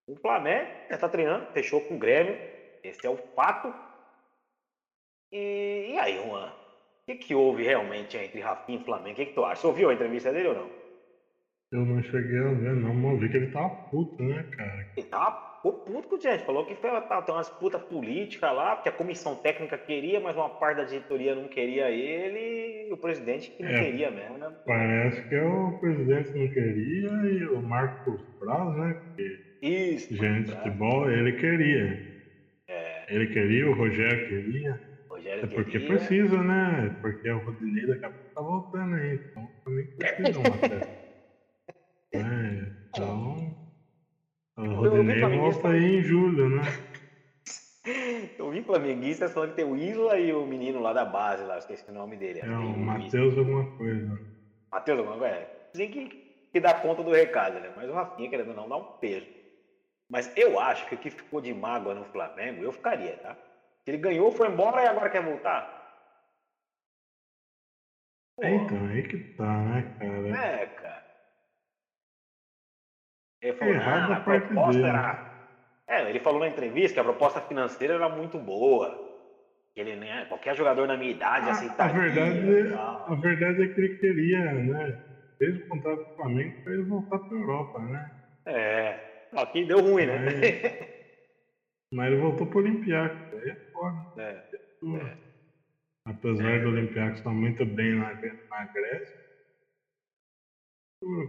[0.07, 2.35] O Flamengo já está treinando, fechou com o Grêmio,
[2.83, 3.73] esse é o fato.
[5.33, 6.49] E, e aí, Juan?
[6.49, 6.53] O
[7.07, 9.13] que, que houve realmente entre Rafinha e Flamengo?
[9.13, 9.61] O que, que tu acha?
[9.61, 10.71] Você ouviu a entrevista dele ou não?
[11.73, 14.87] Eu não cheguei a ver, não, mas eu vi que ele tava puto, né, cara?
[14.97, 16.45] Ele tava puto com o gente.
[16.45, 20.49] Falou que foi tem uma disputa política lá, porque a comissão técnica queria, mas uma
[20.49, 24.53] parte da diretoria não queria ele e o presidente que não é, queria mesmo, né?
[24.67, 28.97] Parece que é o presidente não queria e o Marcos Braz, né?
[29.63, 30.13] Isso.
[30.13, 32.03] Gente de futebol, ele queria.
[32.69, 33.15] É.
[33.15, 34.90] Ele queria, o Rogério queria.
[35.45, 35.89] É porque queria.
[35.89, 36.97] precisa, né?
[37.01, 39.15] Porque o Rodinei daqui a pouco tá voltando aí.
[39.15, 40.89] Então também precisa uma festa.
[42.15, 43.57] é, então.
[44.57, 46.63] O Rodinei volta aí em julho, né?
[48.39, 51.59] Eu vi flamenguistas falando que tem o Isla e o menino lá da base, lá,
[51.59, 52.41] esqueci o nome dele.
[52.41, 54.21] É o Matheus alguma coisa.
[54.71, 55.35] Matheus alguma coisa?
[55.35, 55.69] É.
[55.73, 56.09] Dizem que,
[56.53, 57.73] que dá conta do recado, né?
[57.75, 59.27] Mas o Rafinha, querendo não, dá um peso.
[60.11, 63.37] Mas eu acho que o que ficou de mágoa no Flamengo, eu ficaria, tá?
[63.87, 65.81] Ele ganhou, foi embora e agora quer voltar?
[68.41, 70.29] É, então, aí que tá, né, cara?
[70.29, 71.05] É, cara.
[73.43, 74.87] Ele falou, ah, a proposta dele.
[74.87, 75.31] era.
[75.89, 78.97] É, ele falou na entrevista que a proposta financeira era muito boa.
[79.75, 81.95] Que ele, né, qualquer jogador na minha idade ah, aceitaria.
[81.95, 84.99] A verdade, a verdade é que ele queria, né?
[85.39, 88.11] Fez o contrato com o Flamengo para ele voltar para a Europa, né?
[88.47, 89.11] É.
[89.33, 90.97] Aqui deu ruim, né?
[91.93, 93.35] Mas ele voltou para o Olympiacos.
[93.35, 94.23] Aí é foda.
[94.23, 94.45] É.
[94.97, 95.17] é.
[96.05, 96.59] Apesar é.
[96.61, 99.21] do Olympiacos estar muito bem na, na Grécia.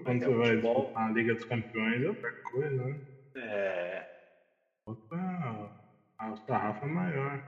[0.04, 0.76] Quando é você vai futebol...
[0.82, 3.00] disputar a Liga dos Campeões é outra coisa, né?
[3.36, 4.08] É.
[4.86, 5.82] Outra.
[6.18, 7.44] A sarrafa maior.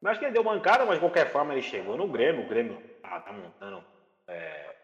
[0.00, 2.44] Mas acho que ele deu mancada, mas de qualquer forma ele chegou no Grêmio.
[2.44, 3.84] O Grêmio tá, tá montando.
[4.28, 4.76] É...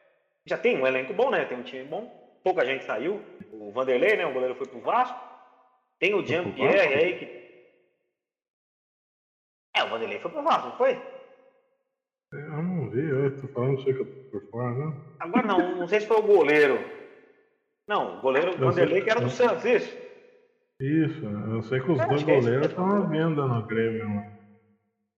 [0.45, 1.45] Já tem um elenco bom, né?
[1.45, 2.41] Tem um time bom.
[2.43, 3.23] Pouca gente saiu.
[3.53, 4.27] O Vanderlei, né?
[4.27, 5.34] O goleiro foi pro Vasco.
[5.99, 7.45] Tem o Jean-Pierre aí que.
[9.77, 10.99] É, o Vanderlei foi pro Vasco, não foi?
[12.33, 14.93] Eu não vi, eu tô falando, sei que eu tô por fora, né?
[15.21, 16.79] Agora não, não sei se foi o goleiro.
[17.87, 19.97] Não, o goleiro eu Vanderlei sei, que era do Santos, isso?
[20.81, 24.25] Isso, eu sei que os é, dois é goleiros estão à venda no Grêmio.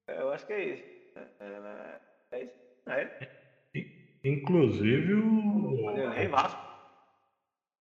[0.09, 0.85] É, eu acho que é isso.
[1.17, 2.01] É, é,
[2.33, 2.55] é isso.
[2.89, 3.09] É.
[4.23, 5.85] Inclusive o.
[5.85, 6.66] Vanderlei Vasco.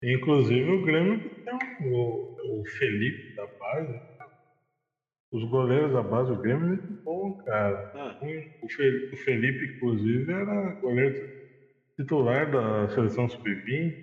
[0.08, 4.00] Inclusive o Grêmio tem o, o Felipe da base.
[5.32, 7.84] Os goleiros da base do Grêmio é muito bom, cara.
[7.92, 8.14] Ah.
[8.62, 11.12] O, Felipe, o Felipe, inclusive, era goleiro
[11.96, 13.96] titular da seleção sub-20.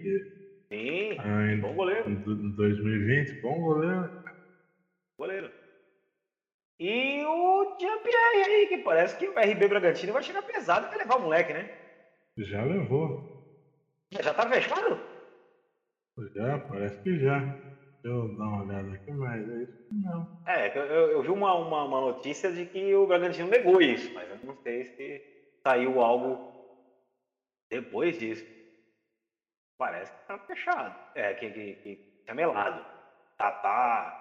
[0.73, 2.09] Sim, ah, em, bom goleiro.
[2.09, 2.15] Em
[2.55, 4.09] 2020, bom goleiro.
[5.17, 5.51] Goleiro.
[6.79, 11.15] E o Jean-Pierre aí, que parece que o RB Bragantino vai chegar pesado pra levar
[11.15, 11.69] o moleque, né?
[12.37, 13.23] Já levou.
[14.11, 15.12] Já tá fechado?
[16.33, 17.39] Já, parece que já.
[17.39, 20.27] Deixa eu dar uma olhada aqui, mas é isso não.
[20.45, 24.29] É, eu, eu vi uma, uma, uma, notícia de que o Bragantino negou isso, mas
[24.29, 25.21] eu não sei se
[25.65, 26.37] saiu algo
[27.71, 28.43] depois disso.
[29.77, 30.95] Parece que tá fechado.
[31.15, 32.85] É, que, que, que é melado.
[33.37, 34.13] Tá, tá,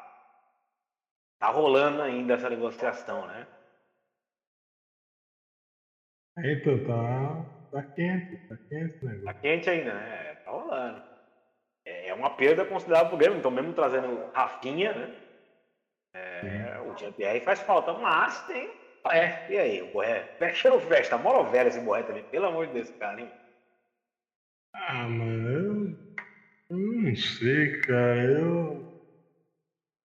[1.39, 3.47] tá rolando ainda essa negociação, né?
[6.39, 9.21] Então tá, tá quente, tá quente né?
[9.25, 10.35] Tá quente ainda, né?
[10.37, 11.12] Tá rolando.
[12.13, 15.11] É, uma perda considerável pro Grêmio, então mesmo trazendo Rafinha, né?
[16.15, 18.71] É, o Jean-Pierre faz falta, mas tem.
[19.11, 20.29] É, e aí, o Borré?
[20.39, 20.81] Fecha ou?
[21.09, 23.33] Tá mó velho esse Borré também, pelo amor de Deus, cara, hein?
[24.75, 25.97] Ah, mano, eu,
[26.71, 28.23] eu não sei, cara.
[28.31, 28.85] Eu.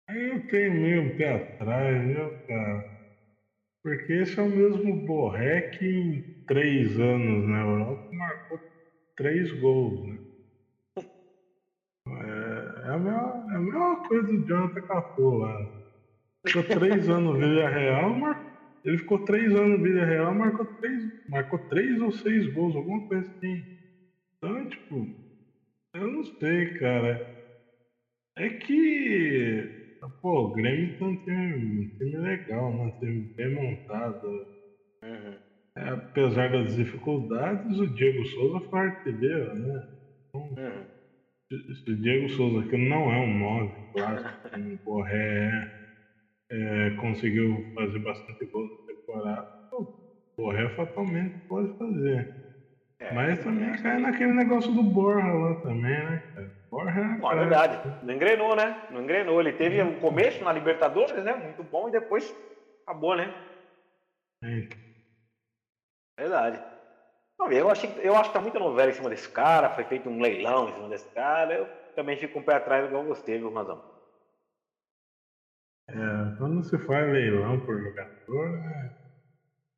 [0.09, 2.85] Eu tenho meio um pé atrás, viu, cara?
[3.83, 8.61] Porque esse é o mesmo Borré que em três anos na Europa marcou
[9.17, 10.19] três gols, né?
[12.95, 15.59] É, a é a mesma coisa do Jonathan Cafu lá.
[16.47, 18.39] Ficou três anos no Vila Real, mar...
[18.85, 23.03] ele ficou três anos no Vila Real, marcou três, marcou três ou seis gols, alguma
[23.03, 23.65] coisa assim.
[24.39, 25.11] Então, tipo,
[25.95, 27.23] eu não sei, cara.
[28.37, 29.69] É que,
[30.21, 32.85] pô, o Grêmio tá um time, um time legal, né?
[32.85, 34.47] Um time bem montado.
[35.03, 35.39] Uhum.
[35.77, 39.83] É, apesar das dificuldades, o Diego Souza foi artilheiro, né?
[40.35, 40.94] Então, Uhum.
[41.89, 45.69] O Diego Souza, que não é um 9 clássico, o Borré
[46.51, 49.87] é, é, conseguiu fazer bastante gol na temporada, o
[50.37, 52.31] Borré fatalmente pode fazer.
[53.01, 56.23] É, Mas também cai naquele negócio do Borja lá também, né?
[56.71, 57.81] Borja é Bom, é verdade.
[58.03, 58.89] Não engrenou, né?
[58.91, 59.41] Não engrenou.
[59.41, 61.35] Ele teve um começo na Libertadores, né?
[61.35, 62.35] Muito bom, e depois
[62.87, 63.33] acabou, né?
[64.43, 64.69] é,
[66.19, 66.74] Verdade.
[67.41, 70.21] Eu, achei, eu acho que tá muita novela em cima desse cara, foi feito um
[70.21, 71.55] leilão em cima desse cara.
[71.55, 73.81] Eu também fico um pé atrás igual você, viu, Razão?
[75.89, 75.95] é,
[76.39, 78.91] quando se faz leilão por jogador, né,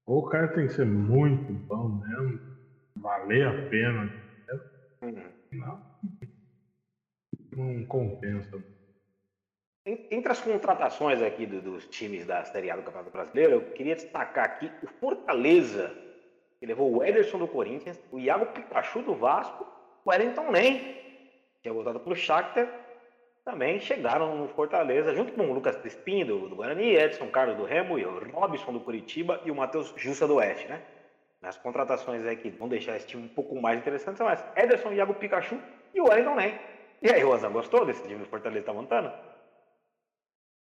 [0.07, 2.39] ou o cara tem que ser muito bom mesmo,
[2.99, 4.09] valer a pena,
[5.03, 5.33] Uhum.
[5.53, 5.83] não,
[7.57, 8.59] não compensa.
[9.85, 13.63] En- Entre as contratações aqui do- dos times da Série A do Campeonato Brasileiro, eu
[13.75, 15.93] queria destacar aqui o Fortaleza,
[16.59, 19.67] que levou o Ederson do Corinthians, o Iago Pikachu do Vasco,
[20.05, 20.79] o Wellington Nem,
[21.63, 22.69] que é voltado para o Shakhtar,
[23.45, 27.65] também chegaram no Fortaleza, junto com o Lucas Crispim do, do Guarani, Edson Carlos do
[27.65, 30.83] Remo, e o Robson do Curitiba e o Matheus Jussa do Oeste, né?
[31.43, 34.51] As contratações aí que vão deixar esse time um pouco mais interessante são essas.
[34.57, 35.61] Ederson, Iago Pikachu
[35.95, 36.59] e o Wellington Nem.
[37.01, 39.13] E aí, Rosa, gostou desse time do Fortaleza tá montando?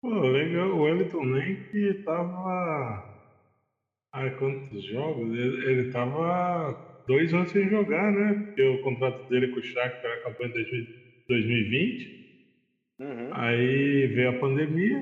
[0.01, 3.10] Pô, legal, o Wellington nem que tava.
[4.13, 5.31] Ai, quantos jogos?
[5.33, 6.75] Ele, ele tava
[7.07, 8.33] dois anos sem jogar, né?
[8.33, 10.85] Porque o contrato dele com o Shakhtar acabou em 2000
[11.29, 12.11] 2020.
[12.99, 13.29] Uhum.
[13.33, 15.01] Aí veio a pandemia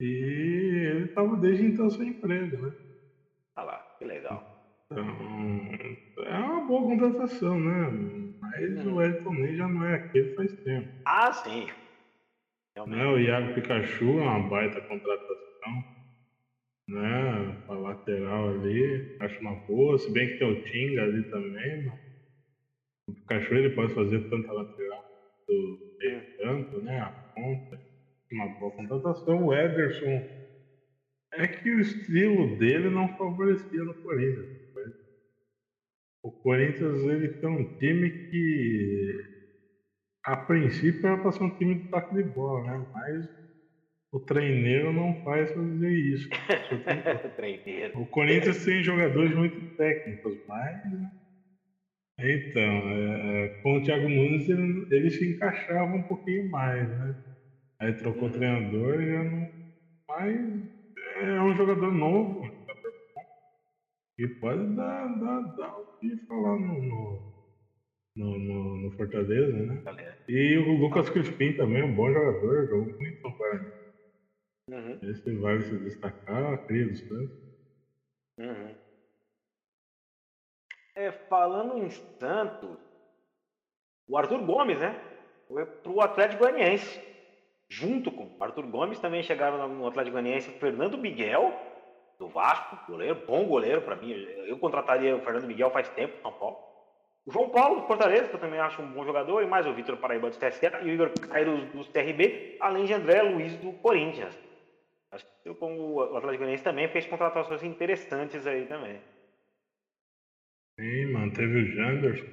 [0.00, 2.72] e ele tava desde então sem emprego, né?
[3.56, 4.44] Ah lá, que legal.
[4.90, 5.06] Então,
[6.24, 7.90] é uma boa contratação, né?
[8.40, 10.88] Mas o Wellington nem já não é aquele faz tempo.
[11.04, 11.66] Ah, sim.
[12.74, 12.98] Realmente.
[12.98, 13.06] Né?
[13.06, 15.84] O Iago Pikachu é uma baita contratação.
[16.90, 17.56] Né?
[17.66, 19.98] Pra lateral ali, acho uma boa.
[19.98, 21.86] Se bem que tem o Tinga ali também.
[23.06, 25.04] O Pikachu ele pode fazer tanto a lateral
[25.48, 25.78] do
[26.38, 27.00] campo, né?
[27.00, 27.80] A ponta.
[28.32, 29.44] Uma boa contratação.
[29.46, 30.22] O Ederson
[31.32, 34.48] é que o estilo dele não favorecia no Corinthians.
[36.22, 39.12] O Corinthians ele tem um time que
[40.24, 42.86] a princípio era para ser um time de toque de bola, né?
[42.92, 43.26] Mas
[44.12, 46.28] o treineiro não faz fazer isso.
[47.94, 50.76] O Corinthians tem jogadores muito técnicos, mas.
[52.18, 57.14] Então, é, é, com o Thiago Nunes ele, ele se encaixava um pouquinho mais, né?
[57.80, 59.48] Aí trocou o treinador e já não.
[60.08, 60.36] Mas
[61.16, 62.40] é um jogador novo,
[64.18, 67.20] e pode dar, dar, dar o que falar no, no,
[68.16, 69.80] no, no- no Fortaleza, né?
[70.28, 73.68] E o Lucas Crispim também, um bom jogador, jogou muito no Guarani.
[74.70, 77.30] Uhum, Esse vale se destacar, do Santos.
[78.38, 78.74] uhum.
[80.94, 82.78] É, falando em Santos,
[84.06, 84.94] o Arthur Gomes, né?
[85.48, 87.00] Foi pro Atlético Goianiense.
[87.68, 91.52] Junto com o Arthur Gomes também chegaram no Atlético Goianiense o Fernando Miguel,
[92.18, 94.12] do Vasco, goleiro, bom goleiro para mim.
[94.46, 96.58] Eu contrataria o Fernando Miguel faz tempo São Paulo.
[97.26, 99.72] O João Paulo do Fortaleza, que eu também acho um bom jogador, e mais o
[99.72, 103.72] Vitor Paraíba do TSE e o Igor Cairo do CRB, além de André Luiz do
[103.74, 104.36] Corinthians.
[105.12, 109.00] Acho que o Atlético Goianiense também fez contratações interessantes aí também.
[110.78, 112.24] Sim, manteve o Janderson.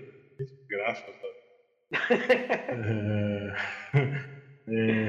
[0.70, 1.48] Graças a
[2.70, 3.54] é,
[4.68, 5.08] é,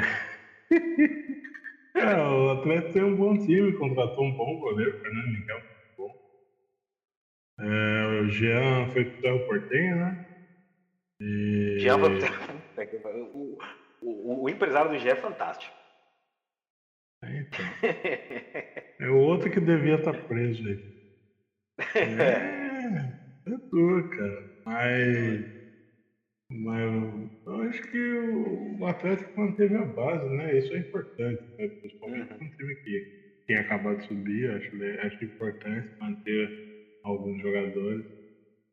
[1.97, 5.61] é, o Atlético tem um bom time, contratou um bom goleiro, Fernando Miguel,
[5.97, 6.17] bom.
[7.61, 10.19] É, o Jean foi pro Cerro Portenho, né?
[11.21, 11.77] E...
[11.81, 13.59] Jean foi- o,
[14.01, 15.78] o, o empresário do Jean é fantástico.
[17.23, 17.79] É, então.
[19.01, 20.79] É o outro que devia estar preso aí.
[22.03, 24.47] É, é duro, cara.
[24.65, 25.47] Mas,
[26.51, 30.57] mas eu acho que o, o Atlético manteve a base, né?
[30.59, 31.69] Isso é importante, né?
[31.81, 32.47] Principalmente Uhum.
[32.47, 33.07] um time que
[33.47, 34.51] tinha acabado de subir.
[34.51, 36.55] Acho, le- acho importante manter
[37.03, 38.05] alguns jogadores.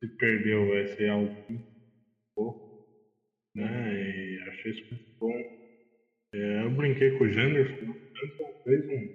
[0.04, 1.34] Se perdeu, vai ser algo
[2.36, 2.60] pouco.
[3.56, 3.94] Né?
[4.36, 5.44] E achei isso muito bom.
[6.34, 7.96] É, eu brinquei com o Janderson.
[8.16, 9.10] O Janderson fez um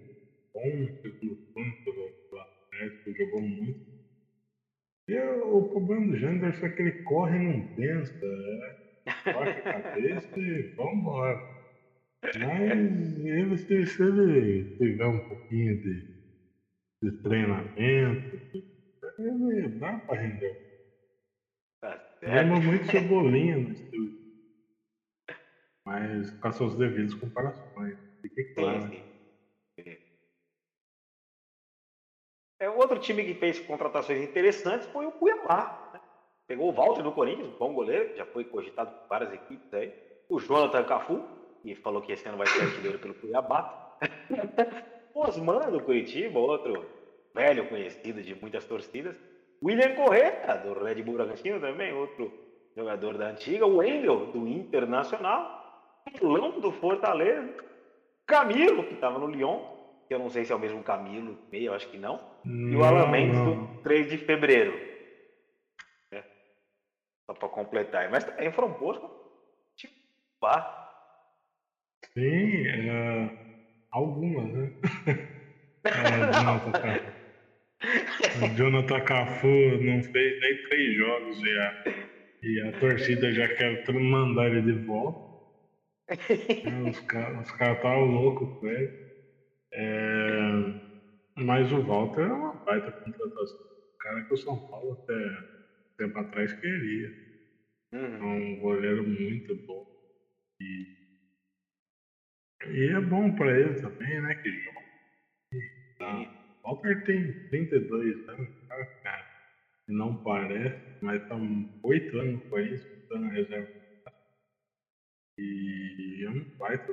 [0.53, 3.80] bom segundo turno pelo, Atlético, jogou muito.
[5.09, 8.12] E o, o problema do Janderson é que ele corre e não pensa.
[8.22, 9.32] é.
[9.32, 11.40] baixa a cabeça e vambora.
[12.22, 16.07] Mas ele, se, se ele tiver um pouquinho de,
[17.03, 18.38] de treinamento,
[19.18, 20.57] ele dá pra render.
[21.80, 24.20] Tá Lembra muito Cebolinha no estúdio.
[25.86, 28.10] Mas com as suas devidas comparações.
[28.21, 28.91] Fique claro.
[32.61, 35.91] É, outro time que fez contratações interessantes foi o Cuiabá.
[35.95, 36.01] né?
[36.47, 39.95] Pegou o Walter do Corinthians, bom goleiro, já foi cogitado por várias equipes aí.
[40.29, 41.25] O Jonathan Cafu,
[41.62, 43.97] que falou que esse ano vai ser artilheiro pelo Cuiabá.
[45.14, 46.85] Osman do Curitiba, outro
[47.35, 49.16] velho conhecido de muitas torcidas.
[49.62, 52.33] William Correa, do Red Bull Bragantino também, outro
[52.77, 53.66] jogador da antiga.
[53.66, 55.59] O Wendel, do Internacional.
[56.18, 57.55] Pilão do Fortaleza.
[58.31, 59.59] Camilo, que estava no Lyon,
[60.07, 62.20] que eu não sei se é o mesmo Camilo, meio, eu acho que não.
[62.45, 63.66] E o Não, Alan Mendes não.
[63.66, 64.72] do 3 de fevereiro.
[66.12, 66.22] É.
[67.26, 68.09] Só para completar.
[68.09, 68.99] Mas também foram boas.
[69.76, 69.95] Tipo,
[70.41, 70.76] pá.
[72.16, 73.31] Sim, é,
[73.91, 74.72] algumas, né?
[75.83, 75.91] É.
[78.45, 81.85] O Jonathan Cafu não fez nem três jogos já.
[82.43, 85.30] E a torcida já quer mandar ele de volta.
[86.63, 88.93] É, Os caras os caras estavam loucos com ele.
[89.73, 90.75] É,
[91.37, 93.59] mas o Walter é uma baita contratação.
[93.95, 95.45] O cara que o São Paulo até
[95.99, 97.13] tempo atrás queria.
[98.21, 98.25] É Uhum.
[98.25, 99.85] um goleiro muito bom.
[100.61, 100.89] E,
[102.67, 104.35] e é bom pra ele também, né?
[104.43, 104.81] Que joga.
[106.65, 109.27] O Walter tem 32 anos, cara, cara.
[109.89, 111.37] Não parece, mas tá
[111.83, 113.69] 8 anos com isso, tá na reserva.
[115.41, 116.93] E é um baita.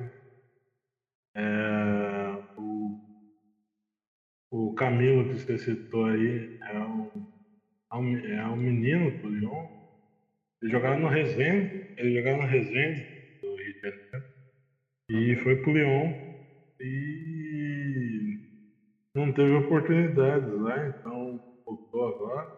[1.35, 2.97] É, o,
[4.51, 7.11] o Camilo que você citou aí é um,
[7.91, 9.67] é um, é um menino do Lyon.
[10.61, 13.05] Ele jogava no Resende, ele jogava no Resende
[13.41, 14.27] do Rio de Janeiro.
[15.09, 16.13] E foi pro Lyon.
[16.79, 18.39] E
[19.15, 22.49] não teve oportunidades lá, então voltou agora.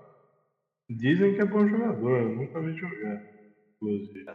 [0.89, 3.23] Dizem que é bom jogador, eu nunca vi jogar,
[3.77, 4.25] inclusive.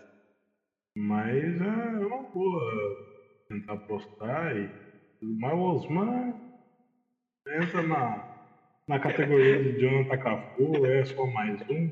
[0.97, 2.97] Mas é uma boa
[3.49, 4.72] tentar apostar e
[5.22, 6.34] mas o Osman
[7.47, 8.22] entra na,
[8.88, 11.90] na categoria de Jonathan Cafu, é só mais um.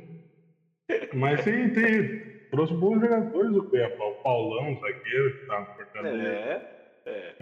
[1.15, 2.11] Mas tem, tem
[2.51, 6.29] trouxe bons jogadores do Cuiabá, o Paulão, zagueiro, que tá no Fortaleza.
[6.31, 6.63] É,
[7.07, 7.35] é.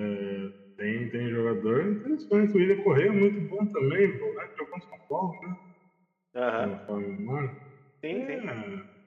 [0.77, 2.55] Tem, tem jogador interessante.
[2.55, 4.47] O William Correia é muito bom também, pô, né?
[4.59, 5.55] Jogou no São Paulo, né?
[6.35, 7.01] Aham.
[7.01, 7.55] Memória.
[8.05, 8.49] Sim, sim.
[8.49, 9.00] É.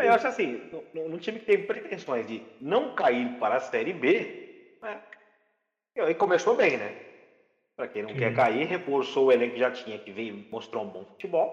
[0.00, 0.60] Eu acho assim,
[0.94, 4.30] no time que teve pretensões de não cair para a Série B,
[4.82, 5.02] né,
[5.96, 6.94] ele começou bem, né?
[7.76, 8.34] Para quem não quer Sim.
[8.34, 11.52] cair, reforçou o elenco que já tinha, que veio mostrou um bom futebol,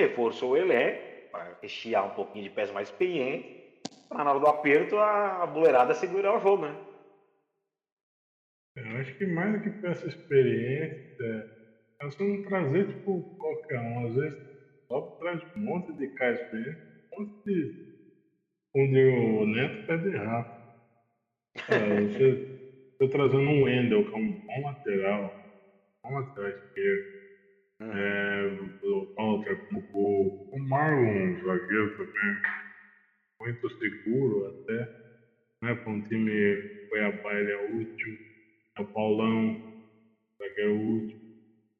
[0.00, 1.00] reforçou o elenco
[1.32, 3.48] para rechear um pouquinho de pés mais experientes,
[4.08, 6.78] para na hora do aperto a, a boleirada segurar o jogo, né?
[8.76, 10.96] Eu acho que mais do que essa experiência,
[12.00, 14.06] é você não trazer, tipo, qualquer um.
[14.06, 14.38] Às vezes,
[14.90, 16.80] só traz um monte de cara experiente,
[17.18, 17.72] um de.
[18.74, 20.52] Onde o Neto pede rápido.
[21.68, 22.00] É,
[22.98, 25.36] você, trazendo um Wendel, que é um bom lateral,
[26.02, 27.06] bom lateral esquerdo.
[27.80, 28.46] É,
[28.82, 29.58] o Walter,
[29.92, 32.40] o, o Marlon, zagueiro também,
[33.40, 34.88] muito seguro até,
[35.62, 35.74] né?
[35.76, 38.18] Para um time Cuiabá ele é útil,
[38.78, 39.58] é o Paulão,
[40.38, 41.18] zagueiro útil.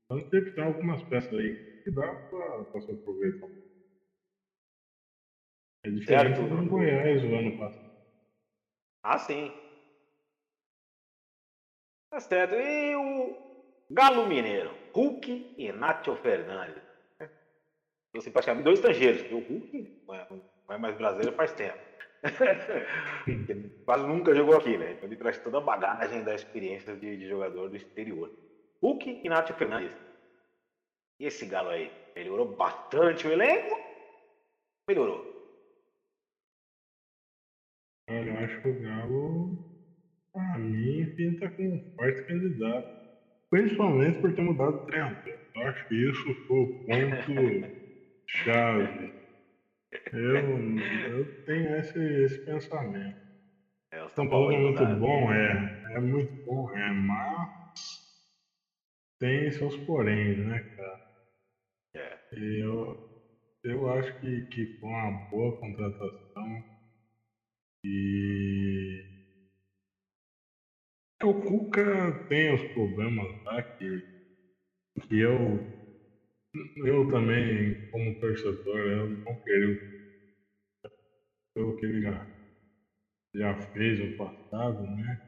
[0.05, 3.49] Então tem que ter algumas peças aí que dá para se aproveitar.
[5.87, 6.49] É diferente Certo.
[6.49, 7.97] do Goiás o ano passado.
[9.05, 9.53] Ah, sim.
[12.11, 12.57] Tá certo.
[12.57, 13.37] E o
[13.89, 16.83] Galo Mineiro, Hulk e Nacho Fernandes.
[18.13, 21.79] Trouxe praticamente dois estrangeiros, porque o Hulk não é, não é mais brasileiro faz tempo.
[23.85, 24.93] Quase nunca jogou aqui, né?
[24.93, 28.29] Então ele traz toda a bagagem da experiência de, de jogador do exterior.
[28.83, 29.95] Hulk e Nacho Fernandes.
[31.21, 31.93] E esse galo aí?
[32.17, 33.79] Melhorou bastante o elenco?
[34.89, 35.36] Melhorou.
[38.09, 39.57] Olha, eu acho que o Galo,
[40.33, 42.89] pra mim, pinta com um forte candidato.
[43.51, 45.19] Principalmente por ter mudado o treinador.
[45.55, 47.71] Eu acho que isso foi o ponto-chave.
[50.13, 50.59] Eu,
[51.09, 53.17] eu tenho esse, esse pensamento.
[53.93, 55.73] É, o São Paulo é vai muito bom, é.
[55.95, 57.49] É muito bom, é, mas
[59.19, 60.99] tem seus porém, né, cara?
[61.95, 62.19] É.
[62.33, 62.97] Eu,
[63.65, 66.65] eu acho que, que foi uma boa contratação.
[67.87, 69.05] E
[71.23, 74.03] o Cuca tem os problemas lá que,
[75.09, 75.67] que eu,
[76.77, 79.79] eu também, como torcedor, eu não queria.
[81.55, 82.27] pelo que ele já,
[83.35, 85.19] já fez no passado, né?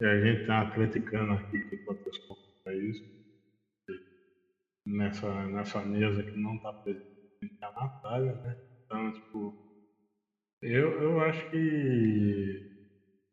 [0.00, 3.02] E a gente um atleticano aqui que protestou contra isso.
[4.86, 7.04] Nessa, nessa mesa que não está presente
[7.62, 8.56] a Natália, né?
[8.86, 9.56] Então, tipo,
[10.62, 12.62] eu, eu acho que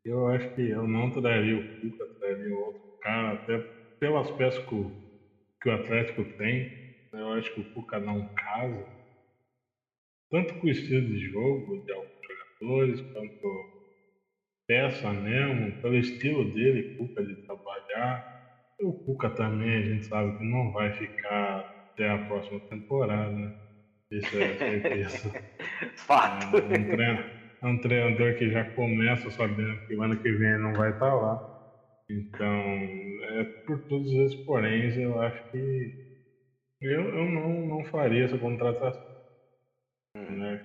[0.06, 3.64] eu acho que eu não traria o Cuca, traria outro cara, até
[4.00, 4.96] pelas peças que o,
[5.62, 6.72] que o Atlético tem.
[7.14, 8.86] Eu acho que o Cuca não casa,
[10.30, 12.12] tanto com o estilo de jogo de alguns
[12.62, 13.66] jogadores, quanto
[14.68, 18.22] peça mesmo, pelo estilo dele, Cuca, de trabalhar.
[18.82, 21.62] O Cuca também, a gente sabe que não vai ficar
[21.94, 23.52] até a próxima temporada, né?
[24.12, 25.32] Isso é certeza.
[25.98, 26.58] Fato.
[26.58, 27.32] É um, treinador,
[27.62, 31.14] é um treinador que já começa sabendo que o ano que vem não vai estar
[31.14, 31.40] lá.
[32.10, 35.96] Então, é por todos esses poréns, eu acho que
[36.82, 39.02] eu, eu não, não faria essa contratação.
[40.16, 40.38] Hum.
[40.38, 40.62] Né?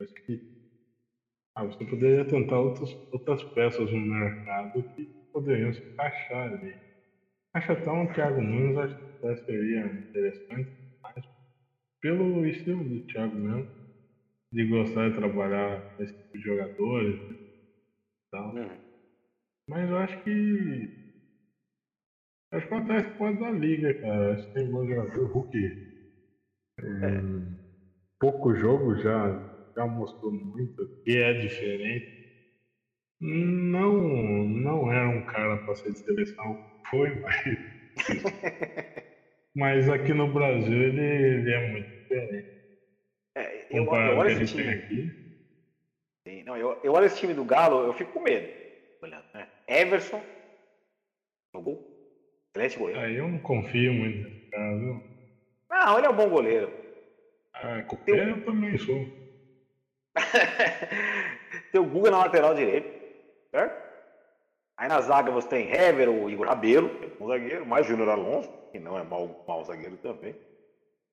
[0.00, 0.40] Acho que
[1.54, 6.78] ah, você poderia tentar outras, outras peças no mercado que poderiam se encaixar ali.
[7.54, 10.70] Acho até um Thiago Nunes acho que seria interessante,
[12.02, 13.66] pelo estilo do Thiago mesmo,
[14.52, 17.34] de gostar de trabalhar com esse tipo de jogadores e
[18.30, 18.54] tal.
[18.56, 18.76] Hum.
[19.68, 20.90] Mas eu acho que.
[22.52, 24.34] Acho que acontece pode da liga, cara.
[24.34, 25.24] Acho que tem bom jogador.
[25.24, 25.74] O Hulk.
[26.80, 27.56] Em
[28.20, 29.38] pouco jogo já,
[29.76, 32.06] já mostrou muito que é diferente.
[33.20, 33.92] Não,
[34.48, 36.58] não era um cara para ser de seleção.
[36.90, 37.34] Foi, mas.
[39.54, 42.48] mas aqui no Brasil ele, ele é muito diferente.
[43.34, 44.74] É, eu, eu olho esse tem time.
[44.74, 45.10] aqui.
[46.26, 48.48] Sim, não, eu, eu olho esse time do Galo, eu fico com medo.
[49.00, 49.48] Olhando, né?
[49.66, 50.22] Everson,
[51.52, 51.82] no gol.
[52.54, 53.00] Excelente goleiro.
[53.00, 55.02] Aí eu não confio muito nesse cara, viu?
[55.70, 56.72] Não, ele é um bom goleiro.
[57.54, 59.06] Ah, qualquer eu também sou.
[61.72, 62.88] tem o Guga na lateral direita,
[63.50, 63.81] certo?
[64.76, 68.08] Aí na zaga você tem Hever, o Igor Rabelo, é um bom zagueiro, mais Júnior
[68.08, 70.34] Alonso, que não é mau, mau zagueiro também.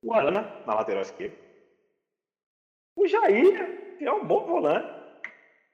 [0.03, 1.35] O Arana na lateral esquerda.
[2.95, 4.87] O Jair, que é um bom volante.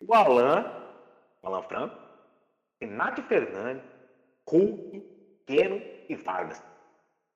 [0.01, 0.65] O Alan,
[1.41, 1.95] o Alan Franco.
[2.81, 3.83] Renato Fernandes,
[4.49, 5.01] Hulk,
[5.47, 6.61] Queno e Vargas.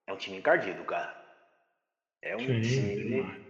[0.07, 1.15] É um time encardido, cara.
[2.21, 3.41] É um Sim, time, demais.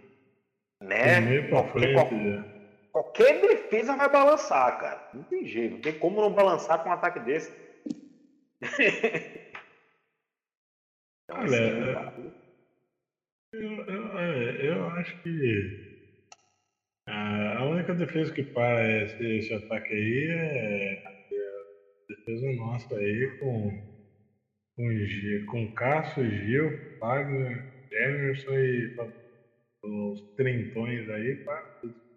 [0.81, 1.47] né?
[1.49, 2.59] Qualquer- frente, né?
[2.99, 5.01] Qualquer defesa vai balançar, cara.
[5.13, 5.71] Não tem jeito.
[5.71, 7.49] Não tem como não balançar com um ataque desse.
[11.23, 12.13] então, Olha, assim, é- cara,
[13.53, 15.71] Eu, eu, é, eu acho que
[17.07, 21.11] a única defesa que para esse, esse ataque aí é a
[22.09, 23.71] defesa nossa aí com,
[24.75, 28.91] com, G- com Cássio, Gil, Fagner, Emerson e
[29.83, 32.09] os trintões aí para tudo.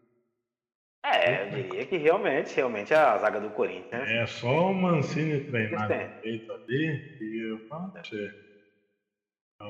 [1.17, 4.11] É, eu diria que realmente, realmente a zaga do Corinthians.
[4.15, 8.03] É só o Mancini treinar peito ali e eu falo pra.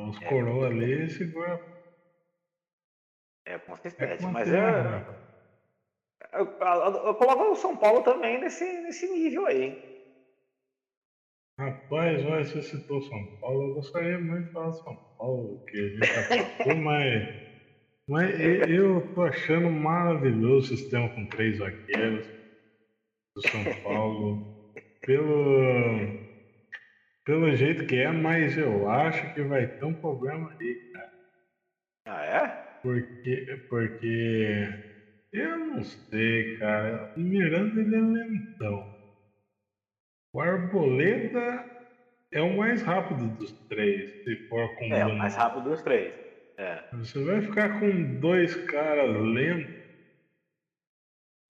[0.08, 0.28] Os É.
[0.28, 1.56] coroa ali segura
[3.44, 3.58] É
[3.98, 4.24] é consistente.
[4.24, 5.04] com Mas eu, né?
[6.32, 9.76] eu, eu, eu coloco o São Paulo também nesse, nesse nível aí.
[11.58, 15.88] Rapaz, olha, você citou São Paulo, eu gostaria muito de falar São Paulo, que a
[15.88, 16.50] gente passou,
[16.82, 17.26] mas,
[18.12, 22.26] mas eu, eu tô achando maravilhoso o sistema com três zagueiros
[23.34, 24.42] do São Paulo,
[25.00, 26.12] pelo,
[27.24, 31.10] pelo jeito que é, mas eu acho que vai ter um problema aí, cara.
[32.06, 32.62] Ah, é?
[32.82, 34.68] Porque, porque
[35.32, 37.10] eu não sei, cara.
[37.16, 38.88] O Miranda ele é lentão.
[40.34, 41.64] O Arboleda
[42.32, 46.21] é o mais rápido dos três, se for com É, o mais rápido dos três.
[46.62, 46.84] É.
[46.92, 49.74] Você vai ficar com dois caras lentos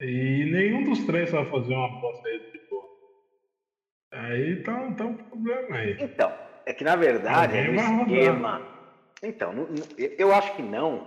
[0.01, 2.85] e nenhum dos três vai fazer uma bosta aí de boa.
[4.11, 5.99] Aí tá, tá um problema aí.
[6.01, 6.33] Então,
[6.65, 8.01] é que na verdade é rodar.
[8.01, 8.63] esquema.
[9.23, 9.69] Então,
[10.19, 11.07] eu acho que não,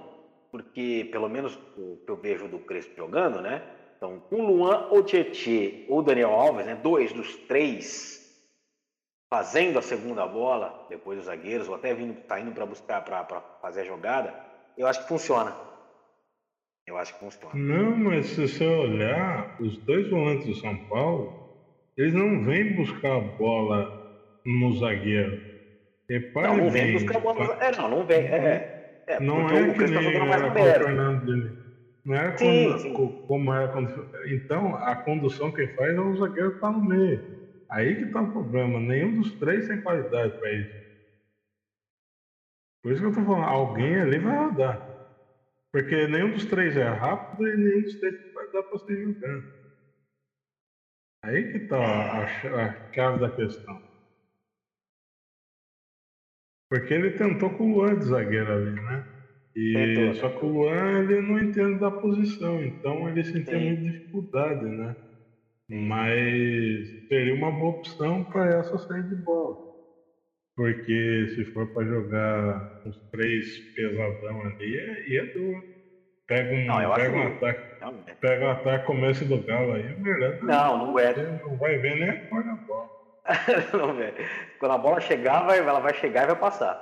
[0.51, 3.63] porque pelo menos o que eu vejo do Crespo jogando, né?
[3.97, 6.75] Então, o Luan ou Tietê ou Daniel Alves, né?
[6.75, 8.14] Dois dos três
[9.29, 13.25] fazendo a segunda bola, depois dos zagueiros, ou até vindo, tá indo para buscar para
[13.61, 14.33] fazer a jogada,
[14.77, 15.55] eu acho que funciona.
[16.85, 17.55] Eu acho que funciona.
[17.55, 21.33] Não, mas se você olhar, os dois volantes do São Paulo,
[21.97, 23.91] eles não vêm buscar a bola
[24.45, 25.41] no zagueiro.
[26.07, 27.57] Repare Não, não vem buscar a bola.
[27.59, 28.27] É, não, não vem.
[28.27, 28.69] É,
[29.07, 30.83] é, Não porque é o que tá nem mais aberto.
[30.83, 31.55] Fernando Diniz.
[32.05, 32.93] Não era Sim, quando- sim.
[32.93, 34.07] co- como era quando.
[34.27, 37.19] Então, a condução quem faz é o zagueiro que tá no meio.
[37.75, 38.79] Aí que tá o problema.
[38.79, 40.71] Nenhum dos três tem qualidade para isso.
[42.81, 44.81] Por isso que eu tô falando, alguém ali vai rodar.
[45.71, 49.43] Porque nenhum dos três é rápido e nenhum dos três vai dar pra você jogar.
[51.23, 52.23] Aí que tá a,
[52.67, 53.77] a chave da questão.
[56.69, 59.03] Porque ele tentou com o Luan de zagueiro ali, né?
[59.55, 64.63] E só que o Luan ele não entende da posição, então ele sentia muita dificuldade,
[64.65, 64.95] né?
[65.67, 69.55] Mas seria uma boa opção para essa saída de bola.
[70.55, 75.65] Porque se for para jogar os três pesadão ali, é, e é duro.
[76.27, 79.91] Pega um, Não, acho pega um ataque, Não, pega um ataque, começo do Galo aí,
[79.93, 81.13] o Miranda Não, não é.
[81.13, 82.87] não vai ver nem a cor da bola.
[83.73, 84.15] não, velho.
[84.59, 86.77] Quando a bola chegar, vai, ela vai chegar e vai passar.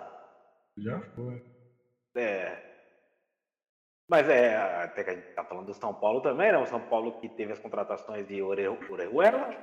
[0.78, 1.42] Já foi.
[2.16, 2.73] É.
[4.10, 6.58] Mas é, até que a gente tá falando do São Paulo também, né?
[6.58, 9.56] O São Paulo que teve as contratações de Ore- Orejuela,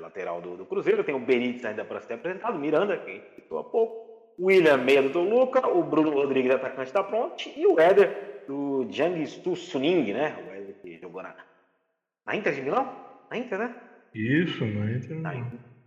[0.00, 3.64] lateral do, do Cruzeiro, tem o Benítez ainda para ser apresentado, Miranda, que citou há
[3.64, 8.44] pouco, o William, meia do Toluca, o Bruno Rodrigues, atacante da Ponte, e o Éder,
[8.48, 10.36] do Jiangsu Suning, né?
[10.46, 11.34] O Éder que jogou na,
[12.26, 12.90] na Inter de Milão?
[13.30, 13.76] Na Inter, né?
[14.14, 15.32] Isso, não entra na,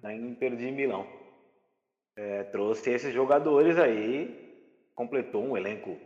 [0.04, 1.08] na Inter de Milão.
[2.18, 5.98] É, trouxe esses jogadores aí, completou um elenco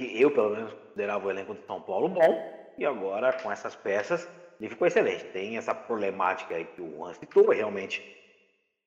[0.00, 3.76] que eu, pelo menos, considerava o elenco de São Paulo bom, e agora com essas
[3.76, 4.26] peças
[4.58, 5.24] ele ficou excelente.
[5.26, 8.02] Tem essa problemática aí que o Juan citou, realmente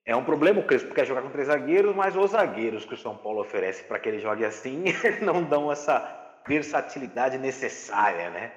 [0.06, 2.98] é um problema, o Crespo quer jogar com três zagueiros, mas os zagueiros que o
[2.98, 4.84] São Paulo oferece para que ele jogue assim
[5.24, 6.02] não dão essa
[6.48, 8.52] versatilidade necessária, né?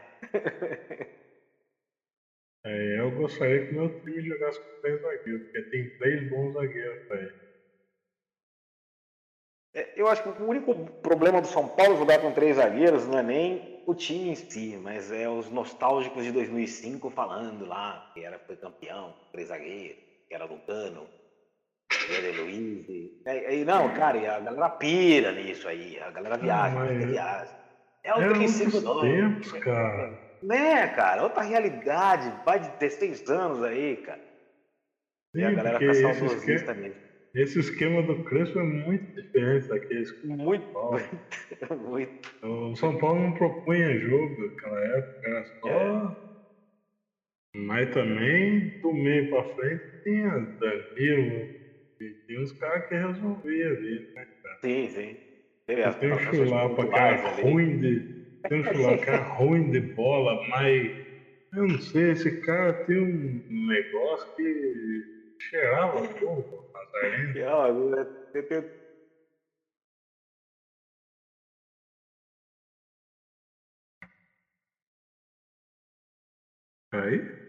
[2.64, 7.10] É, eu gostaria que meu time jogasse com três zagueiros, porque tem três bons zagueiros
[7.12, 7.24] aí.
[7.24, 7.45] É,
[9.94, 13.22] Eu acho que o único problema do São Paulo jogar com três zagueiros não é
[13.22, 18.38] nem o time em si, mas é os nostálgicos de 2005 falando lá que era
[18.46, 19.98] foi campeão, três zagueiros,
[20.28, 21.06] que era Lucano,
[22.08, 22.88] Guilherme Luiz.
[22.88, 27.06] E, e- não, cara, e a galera pira nisso aí, a galera viaja, mas- a
[27.06, 27.50] viaja.
[28.02, 29.00] É o 35 não.
[29.00, 30.18] tempos, cara.
[30.42, 31.22] Né, cara?
[31.22, 34.20] Outra realidade, vai de 16 anos aí, cara.
[35.34, 37.05] E a Sim, galera fica saudosista esquema, mesmo.
[37.36, 40.98] Esse esquema do Crespo é muito diferente daqueles que Muito, Paulo.
[41.76, 42.10] muito.
[42.42, 45.68] O São Paulo não propunha jogo naquela época, era só.
[45.68, 46.26] É.
[47.54, 50.30] Mas também do meio pra frente tinha
[50.60, 51.50] Danilo,
[52.00, 54.58] e tinha uns caras que resolviam ali, né, cara?
[54.64, 55.18] Sim, sim.
[55.66, 58.06] Teve Tem um chulapa que era ruim de.
[58.48, 60.92] Tem um chulapa que era ruim de bola, mas
[61.54, 65.04] eu não sei, esse cara tem um negócio que
[65.40, 66.65] cheirava fogo,
[67.34, 68.66] E, eu- eu tenho-
[76.92, 77.46] Aí?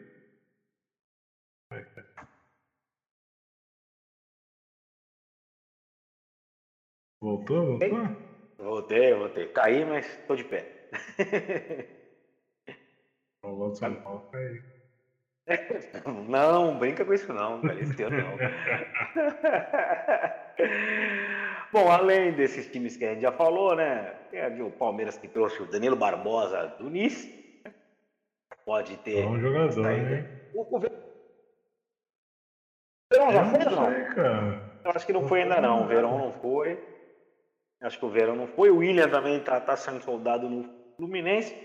[7.21, 7.65] Voltou?
[7.79, 7.99] Voltou?
[8.59, 9.47] Voltei, voltei.
[9.47, 10.67] Caí, mas tô de pé.
[13.41, 14.76] De São Paulo, aí.
[16.27, 17.79] Não, brinca com isso não, cara.
[17.79, 18.37] Esse ano não.
[21.71, 24.13] Bom, além desses times que a gente já falou, né?
[24.29, 27.61] Tem ali o Palmeiras que trouxe o Danilo Barbosa do Nice.
[28.65, 29.23] Pode ter.
[29.23, 30.27] Bom jogador, hein?
[30.53, 30.97] O, o Verão
[33.31, 33.91] já foi não não?
[33.91, 34.61] sei, cara.
[34.83, 35.83] Eu acho que não foi ainda não.
[35.83, 36.77] O Verão não foi.
[37.81, 38.69] Acho que o Verão não foi.
[38.69, 41.55] O William também tá, tá sendo soldado no Fluminense.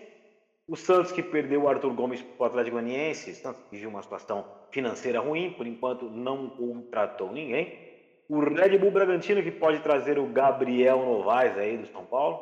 [0.72, 3.34] O Santos que perdeu o Arthur Gomes para o Atlético Goianiense.
[3.34, 5.52] Santos viu uma situação financeira ruim.
[5.52, 7.78] Por enquanto não contratou ninguém.
[8.26, 12.38] O Red Bull Bragantino que pode trazer o Gabriel Novaes aí do São Paulo.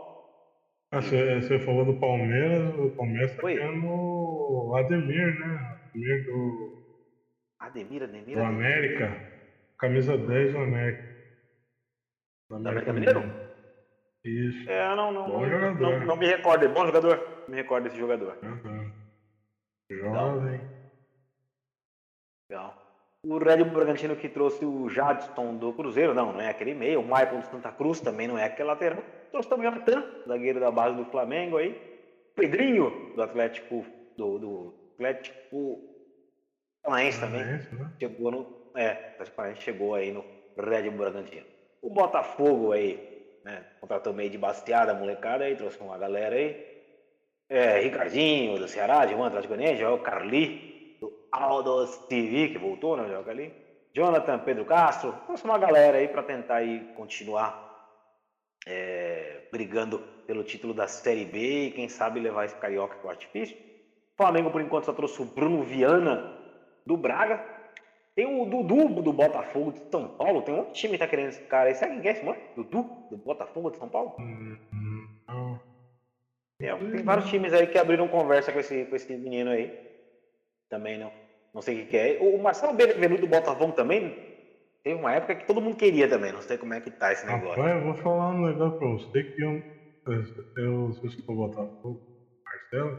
[0.92, 3.54] Ah, Você, você falou do Palmeiras, o Palmeiras tá Oi.
[3.56, 5.80] querendo o Ademir, né?
[5.88, 6.84] Ademir do,
[7.58, 8.44] Ademir, Ademir, do Ademir.
[8.44, 9.30] América.
[9.76, 11.02] Camisa 10 do América.
[12.48, 13.39] Do América Mineiro?
[14.24, 14.68] Isso.
[14.70, 15.80] É, não, não, Bom não, jogador.
[15.80, 16.64] não, não me recordo.
[16.64, 17.16] É bom jogador?
[17.46, 18.36] Não me recordo desse jogador.
[18.42, 18.92] Aham.
[19.90, 20.60] Jovem.
[22.50, 22.76] Legal.
[23.26, 27.00] O Red Bull Bragantino que trouxe o Jadson do Cruzeiro, não, não é aquele meio.
[27.00, 29.02] O Michael do Santa Cruz também não é aquele lateral.
[29.30, 31.78] Trouxe também o Natan, zagueiro da base do Flamengo aí.
[32.34, 33.84] Pedrinho, do Atlético,
[34.16, 35.80] do, do Atlético
[36.82, 37.44] Paranaense também.
[37.44, 37.92] Né?
[37.98, 38.60] Chegou no.
[38.76, 40.24] É, o Atlético Paranaense chegou aí no
[40.56, 41.46] Red Bull Bragantino.
[41.82, 43.09] O Botafogo aí,
[43.44, 43.64] né?
[43.80, 46.68] Contratou meio de basteada, molecada aí, trouxe uma galera aí.
[47.48, 53.08] É, Ricardinho, do Ceará, de Atlético Goianiense, o Carli, do Aldo TV, que voltou, né?
[53.08, 53.52] Joga ali.
[53.92, 57.70] Jonathan Pedro Castro, trouxe uma galera aí para tentar aí continuar
[58.66, 63.56] é, brigando pelo título da Série B e quem sabe levar esse Carioca acho difícil.
[63.56, 66.38] O Flamengo, por enquanto, só trouxe o Bruno Viana
[66.86, 67.44] do Braga.
[68.20, 70.42] Tem o Dudu do Botafogo de São Paulo.
[70.42, 71.74] Tem outro time que tá querendo esse cara aí.
[71.74, 72.38] Sabe quem é esse, mano?
[72.54, 74.12] Dudu do Botafogo de São Paulo?
[75.26, 75.58] Não.
[76.58, 79.72] Tem, vários times aí que abriram conversa com esse, com esse menino aí.
[80.68, 81.10] Também não.
[81.54, 82.18] Não sei o que, é.
[82.20, 84.14] O Marcelo Benevenuto do Botafogo também.
[84.84, 86.30] Teve uma época que todo mundo queria também.
[86.30, 87.62] Não sei como é que tá esse negócio.
[87.62, 89.62] Rapaz, eu vou falar um negócio pra você que eu,
[90.08, 90.24] eu,
[90.58, 91.98] eu sou Botafogo,
[92.44, 92.98] Marcelo,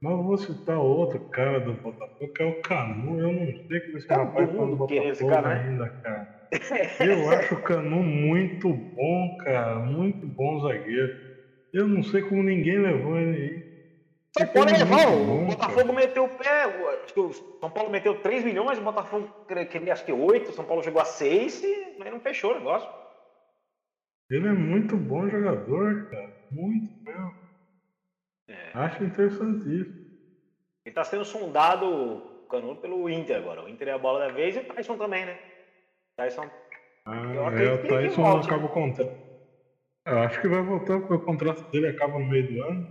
[0.00, 3.20] mas eu vou citar outro cara do Botafogo, que é o Canu.
[3.20, 5.68] Eu não sei que esse Todo rapaz tá no queria esse Botafogo cara, né?
[5.68, 6.28] ainda, cara.
[7.00, 9.78] Eu acho o Canu muito bom, cara.
[9.80, 11.12] Muito bom zagueiro.
[11.72, 13.68] Eu não sei como ninguém levou ele aí.
[14.38, 15.42] São Paulo é levou.
[15.42, 16.64] O Botafogo meteu o pé.
[17.02, 20.52] Acho que o São Paulo meteu 3 milhões, o Botafogo queria acho que 8, o
[20.52, 22.88] São Paulo chegou a 6 e mas não fechou o negócio.
[24.30, 26.32] Ele é muito bom jogador, cara.
[26.50, 27.37] Muito mesmo.
[28.48, 28.70] É.
[28.74, 30.08] Acho interessantíssimo.
[30.84, 32.46] Ele tá sendo sondado
[32.80, 33.62] pelo Inter agora.
[33.62, 35.38] O Inter é a bola da vez e o Tyson também, né?
[36.16, 36.50] Tyson.
[37.04, 38.46] Ah, Eu é, o Tyson volte.
[38.46, 39.28] acaba o contrato.
[40.06, 42.86] Eu acho que vai voltar porque o contrato dele acaba no meio do ano.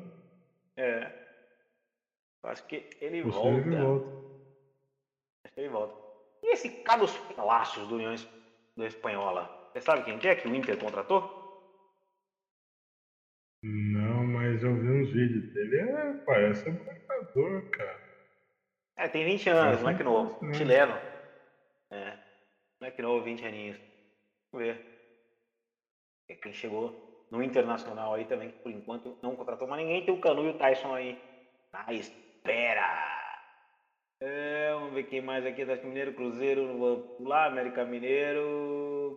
[0.77, 1.11] É.
[2.43, 3.57] Acho que ele seja, volta.
[3.57, 4.05] ele volta.
[5.43, 5.95] Acho que ele volta.
[6.43, 8.13] E esse Carlos Palacios do União
[8.77, 9.49] Espanhola?
[9.73, 11.37] Você sabe quem que é que o Inter contratou?
[13.63, 15.77] Não, mas eu vi uns vídeos dele.
[15.79, 18.07] É, parece um marcador, cara.
[18.97, 20.45] É, tem 20 anos, Parece moleque um novo.
[20.45, 20.53] né?
[20.53, 20.93] Chileno.
[21.91, 22.17] É.
[22.81, 23.77] Moleque novo, 20 aninhos.
[24.51, 24.85] Vamos ver.
[26.29, 30.03] É quem chegou no Internacional aí também, que por enquanto não contratou mais ninguém.
[30.03, 31.17] Tem o Canu e o Tyson aí.
[31.71, 33.17] Na espera.
[34.19, 35.61] É, vamos ver quem mais aqui.
[35.61, 39.15] Atlético Mineiro, Cruzeiro, não vou pular, América Mineiro.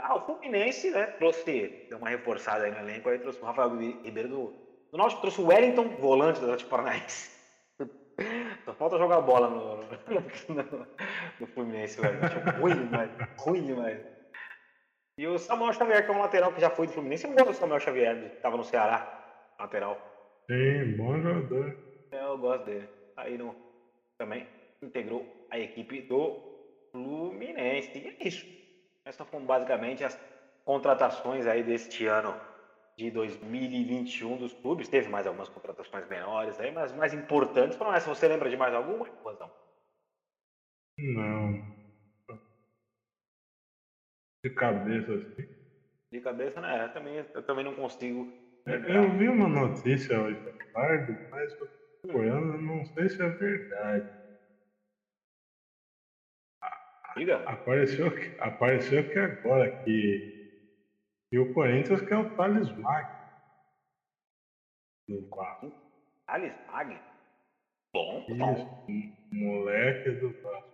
[0.00, 1.06] Ah, o Fluminense, né?
[1.18, 3.08] Trouxe, deu uma reforçada aí no elenco.
[3.08, 5.20] Aí trouxe o Rafael Ribeiro do, do Náutico.
[5.20, 7.38] Trouxe o Wellington, volante do Atlético Paranaense.
[8.64, 10.86] Só falta jogar bola no, no, no,
[11.40, 12.18] no Fluminense, velho.
[12.24, 13.10] Acho ruim demais.
[13.38, 14.00] Ruim demais.
[15.16, 17.26] E o Samuel Xavier, que é um lateral que já foi do Fluminense.
[17.26, 19.96] Eu gosto do Samuel Xavier, que tava no Ceará, lateral.
[20.50, 21.76] Sim, bom jogador.
[22.10, 22.88] É, Eu gosto dele.
[23.16, 23.54] Aí no,
[24.18, 24.48] também
[24.82, 26.40] integrou a equipe do
[26.92, 27.96] Fluminense.
[27.98, 28.46] E é isso.
[29.04, 30.18] Essas foram basicamente as
[30.64, 32.34] contratações aí deste ano
[32.98, 34.88] de 2021 dos clubes.
[34.88, 38.08] Teve mais algumas contratações menores aí, mas as mais importantes foram essas.
[38.18, 39.06] Você lembra de mais alguma?
[39.24, 39.48] Rosão?
[40.98, 41.62] Não.
[44.44, 45.48] De cabeça assim.
[46.12, 46.84] De cabeça, né?
[46.84, 48.28] Eu também, eu também não consigo.
[48.66, 48.96] lembrar.
[48.96, 51.54] Eu vi uma notícia hoje à tarde, mas
[52.04, 54.04] eu não sei se é verdade.
[57.16, 57.42] Diga.
[57.46, 60.24] Apareceu apareceu que agora que,
[61.30, 63.18] que o Corinthians quer o Thales Magno
[65.08, 65.72] no.
[66.26, 67.00] Alice Mag.
[67.92, 68.64] Bom, bom.
[69.32, 70.68] moleque do Vasco.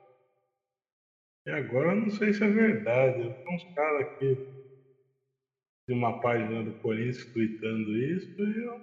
[1.46, 3.18] E agora eu não sei se é verdade.
[3.44, 4.36] Tem uns caras aqui
[5.86, 8.80] de uma página do Corinthians tweetando isso e eu não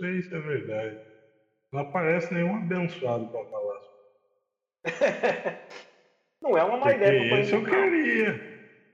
[0.00, 0.98] sei se é verdade.
[1.72, 3.80] Não aparece nenhum abençoado para falar.
[6.40, 8.40] Não é uma má Porque ideia esse eu queria.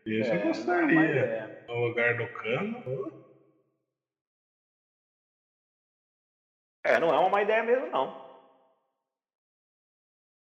[0.05, 1.46] Esse É, eu é gostaria.
[1.69, 3.11] No lugar do cano.
[6.85, 8.27] É, não é uma má ideia mesmo, não.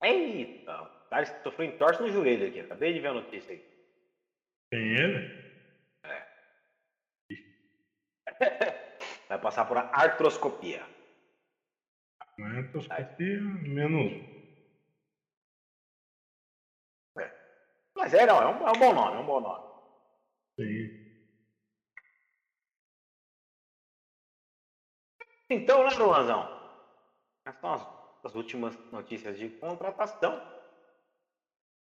[0.02, 2.60] Eita, o cara sofreu entorse no joelho aqui.
[2.60, 3.60] Acabei de ver a notícia aí.
[4.70, 5.40] Tem ele?
[9.28, 10.82] Vai passar por artroscopia.
[12.38, 14.30] É toscopia, menos.
[17.94, 19.62] Mas é, não, é um, é um bom nome, é um bom nome.
[20.56, 20.99] Sim.
[25.52, 26.48] Então, né, Luanzão?
[27.44, 27.86] Essas são as,
[28.24, 30.40] as últimas notícias de contratação.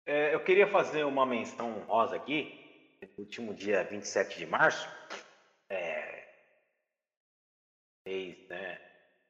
[0.06, 2.60] É, eu queria fazer uma menção rosa aqui.
[3.18, 4.88] Último dia 27 de março,
[5.68, 6.26] é,
[8.02, 8.80] fez né,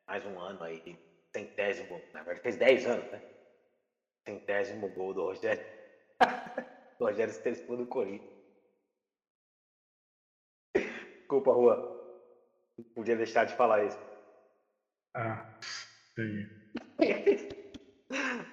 [0.07, 0.97] mais um ano aí,
[1.35, 3.23] centésimo, na verdade fez 10 anos, né?
[4.29, 5.65] Centésimo gol do Rogério.
[6.99, 8.33] do Rogério Crespo do Corinthians.
[11.19, 11.95] Desculpa, Rua.
[12.79, 14.14] Não podia deixar de falar isso.
[15.15, 15.47] Ah,
[16.15, 16.47] sim.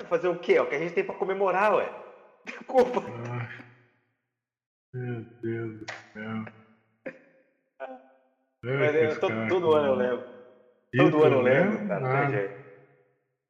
[0.07, 0.53] Fazer o quê?
[0.53, 1.89] É o que a gente tem pra comemorar, ué.
[2.45, 3.01] Desculpa.
[3.31, 3.65] Ai,
[4.93, 6.45] meu Deus do céu.
[8.63, 10.41] É, todo, todo ano eu lembro.
[10.93, 11.99] Isso Todo ano eu lembro lembro, cara.
[11.99, 12.31] Não tem nada.
[12.31, 12.61] jeito.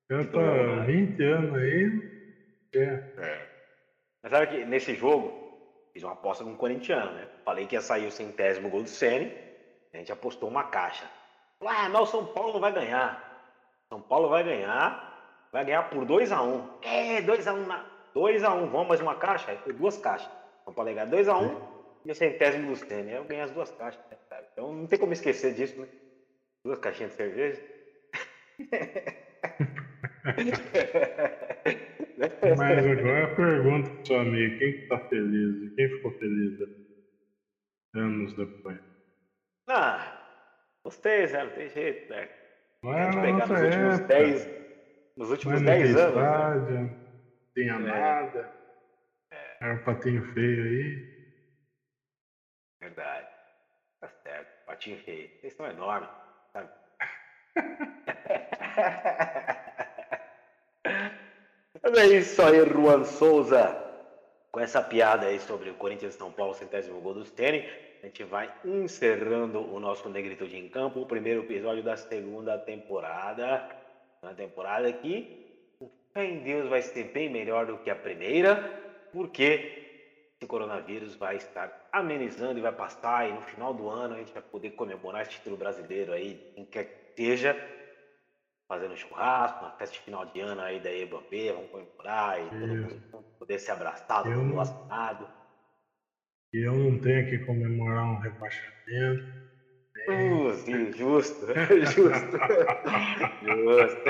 [0.09, 0.84] Eu tô há nada.
[0.86, 2.12] 20 anos aí.
[2.76, 3.47] É.
[4.24, 7.28] Mas sabe que nesse jogo, fiz uma aposta com um corintiano, né?
[7.43, 9.34] Falei que ia sair o centésimo gol do Sene.
[9.93, 11.09] A gente apostou uma caixa.
[11.62, 13.20] Ah, mas o São Paulo vai ganhar.
[13.91, 14.97] São Paulo vai ganhar.
[15.51, 16.64] Vai ganhar por 2x1.
[16.82, 17.86] É, 2x1 na.
[18.16, 19.51] 2x1, vamos mais uma caixa?
[19.51, 20.30] Aí foi duas caixas.
[20.64, 21.62] São Paulo ganhar 2x1
[22.05, 23.12] e o centésimo do Sene.
[23.12, 24.45] Eu ganhei as duas caixas, né, cara?
[24.51, 25.88] Então não tem como esquecer disso, né?
[26.64, 27.62] duas caixinhas de cerveja.
[32.57, 36.53] Mas agora pergunta pro seu amigo, quem que tá feliz quem ficou feliz
[37.95, 38.80] anos depois?
[39.68, 40.20] Ah,
[40.84, 41.43] vocês, né?
[41.43, 42.29] Não tem jeito, né?
[42.84, 44.07] Não A é gente na pegar nos últimos época.
[44.07, 44.47] 10
[45.17, 46.15] nos últimos Mas 10 não tem anos.
[46.15, 46.23] né?
[46.23, 46.89] estádio, não
[47.53, 47.77] tinha É.
[47.77, 48.51] nada.
[49.61, 51.11] Era um patinho feio aí.
[52.82, 53.27] Verdade.
[53.99, 54.65] Tá certo.
[54.65, 55.29] Patinho feio.
[55.39, 56.09] Vocês são enormes,
[56.51, 56.69] sabe?
[61.84, 63.77] Mas é isso aí, Juan Souza.
[64.51, 67.63] Com essa piada aí sobre o Corinthians e São Paulo, centésimo gol do Stênio,
[68.02, 73.70] a gente vai encerrando o nosso Negritude em Campo, o primeiro episódio da segunda temporada.
[74.24, 78.56] Uma temporada que, com fé em Deus, vai ser bem melhor do que a primeira,
[79.14, 84.18] porque esse coronavírus vai estar amenizando e vai passar, e no final do ano a
[84.18, 87.56] gente vai poder comemorar esse título brasileiro aí, em quer que seja,
[88.68, 92.68] fazendo churrasco, uma festa de final de ano aí da EBAB, vamos comemorar e todo
[92.68, 95.40] mundo poder se abraçar, todo mundo vacinado.
[96.54, 99.24] E eu não tenho que comemorar um rebaixamento.
[100.10, 101.45] Uh, sim, justo,
[101.86, 102.38] justo,
[103.41, 104.02] justo.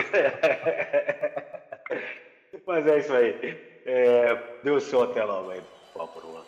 [2.65, 3.35] Mas é isso aí.
[3.85, 5.61] É, dê o seu até logo aí,
[5.93, 6.45] favor.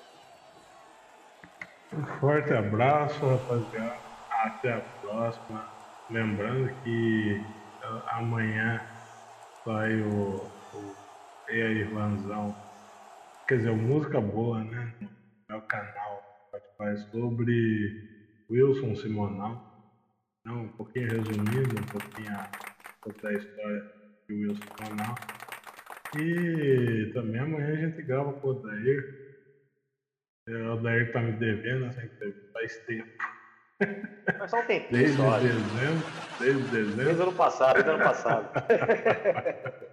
[1.93, 4.01] Um forte abraço, rapaziada.
[4.31, 5.67] Até a próxima.
[6.09, 7.45] Lembrando que
[7.83, 8.81] ah, amanhã
[9.63, 10.95] sai o, o
[11.49, 12.55] E aí, Vanzão.
[13.47, 14.93] Quer dizer, Música Boa, né?
[15.49, 19.71] Meu canal Spotify sobre Wilson Simonal.
[20.45, 22.49] Não, um pouquinho resumido, um pouquinho a,
[23.01, 23.83] pouco da história
[24.27, 25.15] de Wilson Simonal.
[26.19, 29.23] E também amanhã a gente grava com o Odair.
[30.47, 33.09] É, O Odair tá me devendo essa entrevista faz tempo.
[34.39, 35.39] Mas só um tempinho Desde só.
[35.39, 35.39] né?
[35.39, 36.07] dezembro,
[36.39, 38.49] desde Desde dezembro, ano passado, desde ano passado.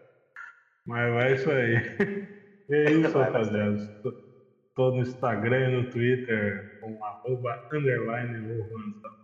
[0.87, 1.77] mas vai isso aí.
[2.71, 4.30] É isso, rapaziada.
[4.81, 9.15] Tô no Instagram e no Twitter com arroba underline Luanzão.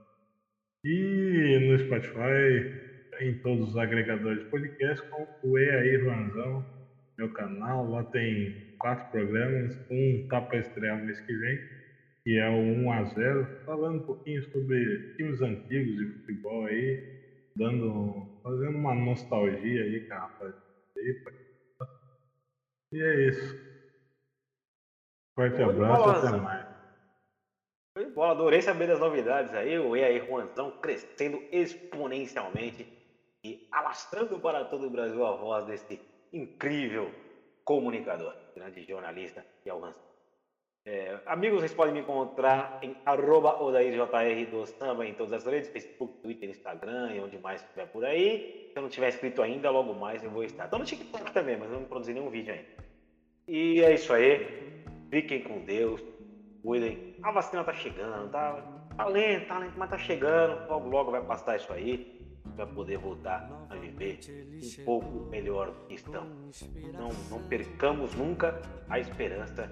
[0.84, 2.70] E no Spotify,
[3.20, 6.62] em todos os agregadores de podcast, com o E aí, Luanzão,
[7.16, 7.88] meu canal.
[7.88, 11.58] Lá tem quatro programas, um tá para estrear mês que vem,
[12.22, 17.02] que é o 1 a 0 falando um pouquinho sobre times antigos de futebol aí,
[17.56, 20.58] dando, fazendo uma nostalgia aí, com a rapaziada
[20.98, 21.32] aí, pra-
[22.92, 23.65] E é isso.
[25.36, 26.66] Forte abraço, bola, até mais.
[27.92, 29.78] Foi bola, adorei saber das novidades aí.
[29.78, 32.86] O E aí, Juanzão, crescendo exponencialmente
[33.44, 36.00] e alastrando para todo o Brasil a voz desse
[36.32, 37.12] incrível
[37.64, 39.94] comunicador, grande jornalista que é o.
[40.88, 45.68] É, amigos, vocês podem me encontrar em arroba OdairJR do Samba em todas as redes,
[45.68, 48.70] Facebook, Twitter, Instagram e onde mais estiver por aí.
[48.72, 50.64] Se eu não tiver inscrito ainda, logo mais eu vou estar.
[50.64, 52.68] Estou no TikTok também, mas não produzi nenhum vídeo ainda.
[53.48, 54.75] E é isso aí.
[55.10, 56.02] Fiquem com Deus.
[56.62, 57.14] Cuidem.
[57.22, 58.60] A vacina tá chegando, tá,
[58.96, 60.68] tá lento, tá lento, mas tá chegando.
[60.68, 62.16] Logo, logo vai passar isso aí.
[62.56, 64.18] Vai poder voltar a viver
[64.80, 66.62] um pouco melhor do que estamos.
[66.92, 69.70] Não, não percamos nunca a esperança.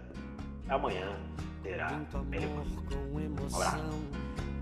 [0.69, 1.19] Amanhã
[1.63, 1.91] será
[2.29, 2.65] melhor.
[2.89, 4.11] com abraço.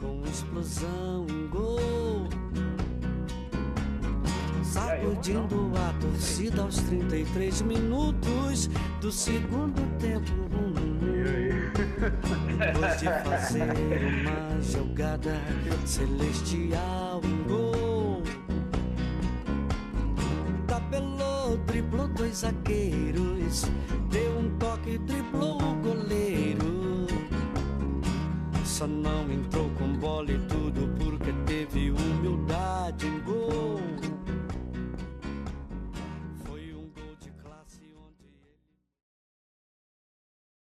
[0.00, 2.71] com explosão, um gol
[4.72, 8.70] sacudindo a torcida aos 33 minutos
[9.00, 10.32] do segundo tempo.
[12.58, 15.34] Depois de fazer uma jogada
[15.84, 18.22] celestial, um gol.
[20.66, 23.66] Tapelou, triplou dois zagueiros,
[24.10, 27.06] deu um toque, triplou o goleiro.
[28.64, 33.91] Só não entrou com bola e tudo porque teve humildade em gol.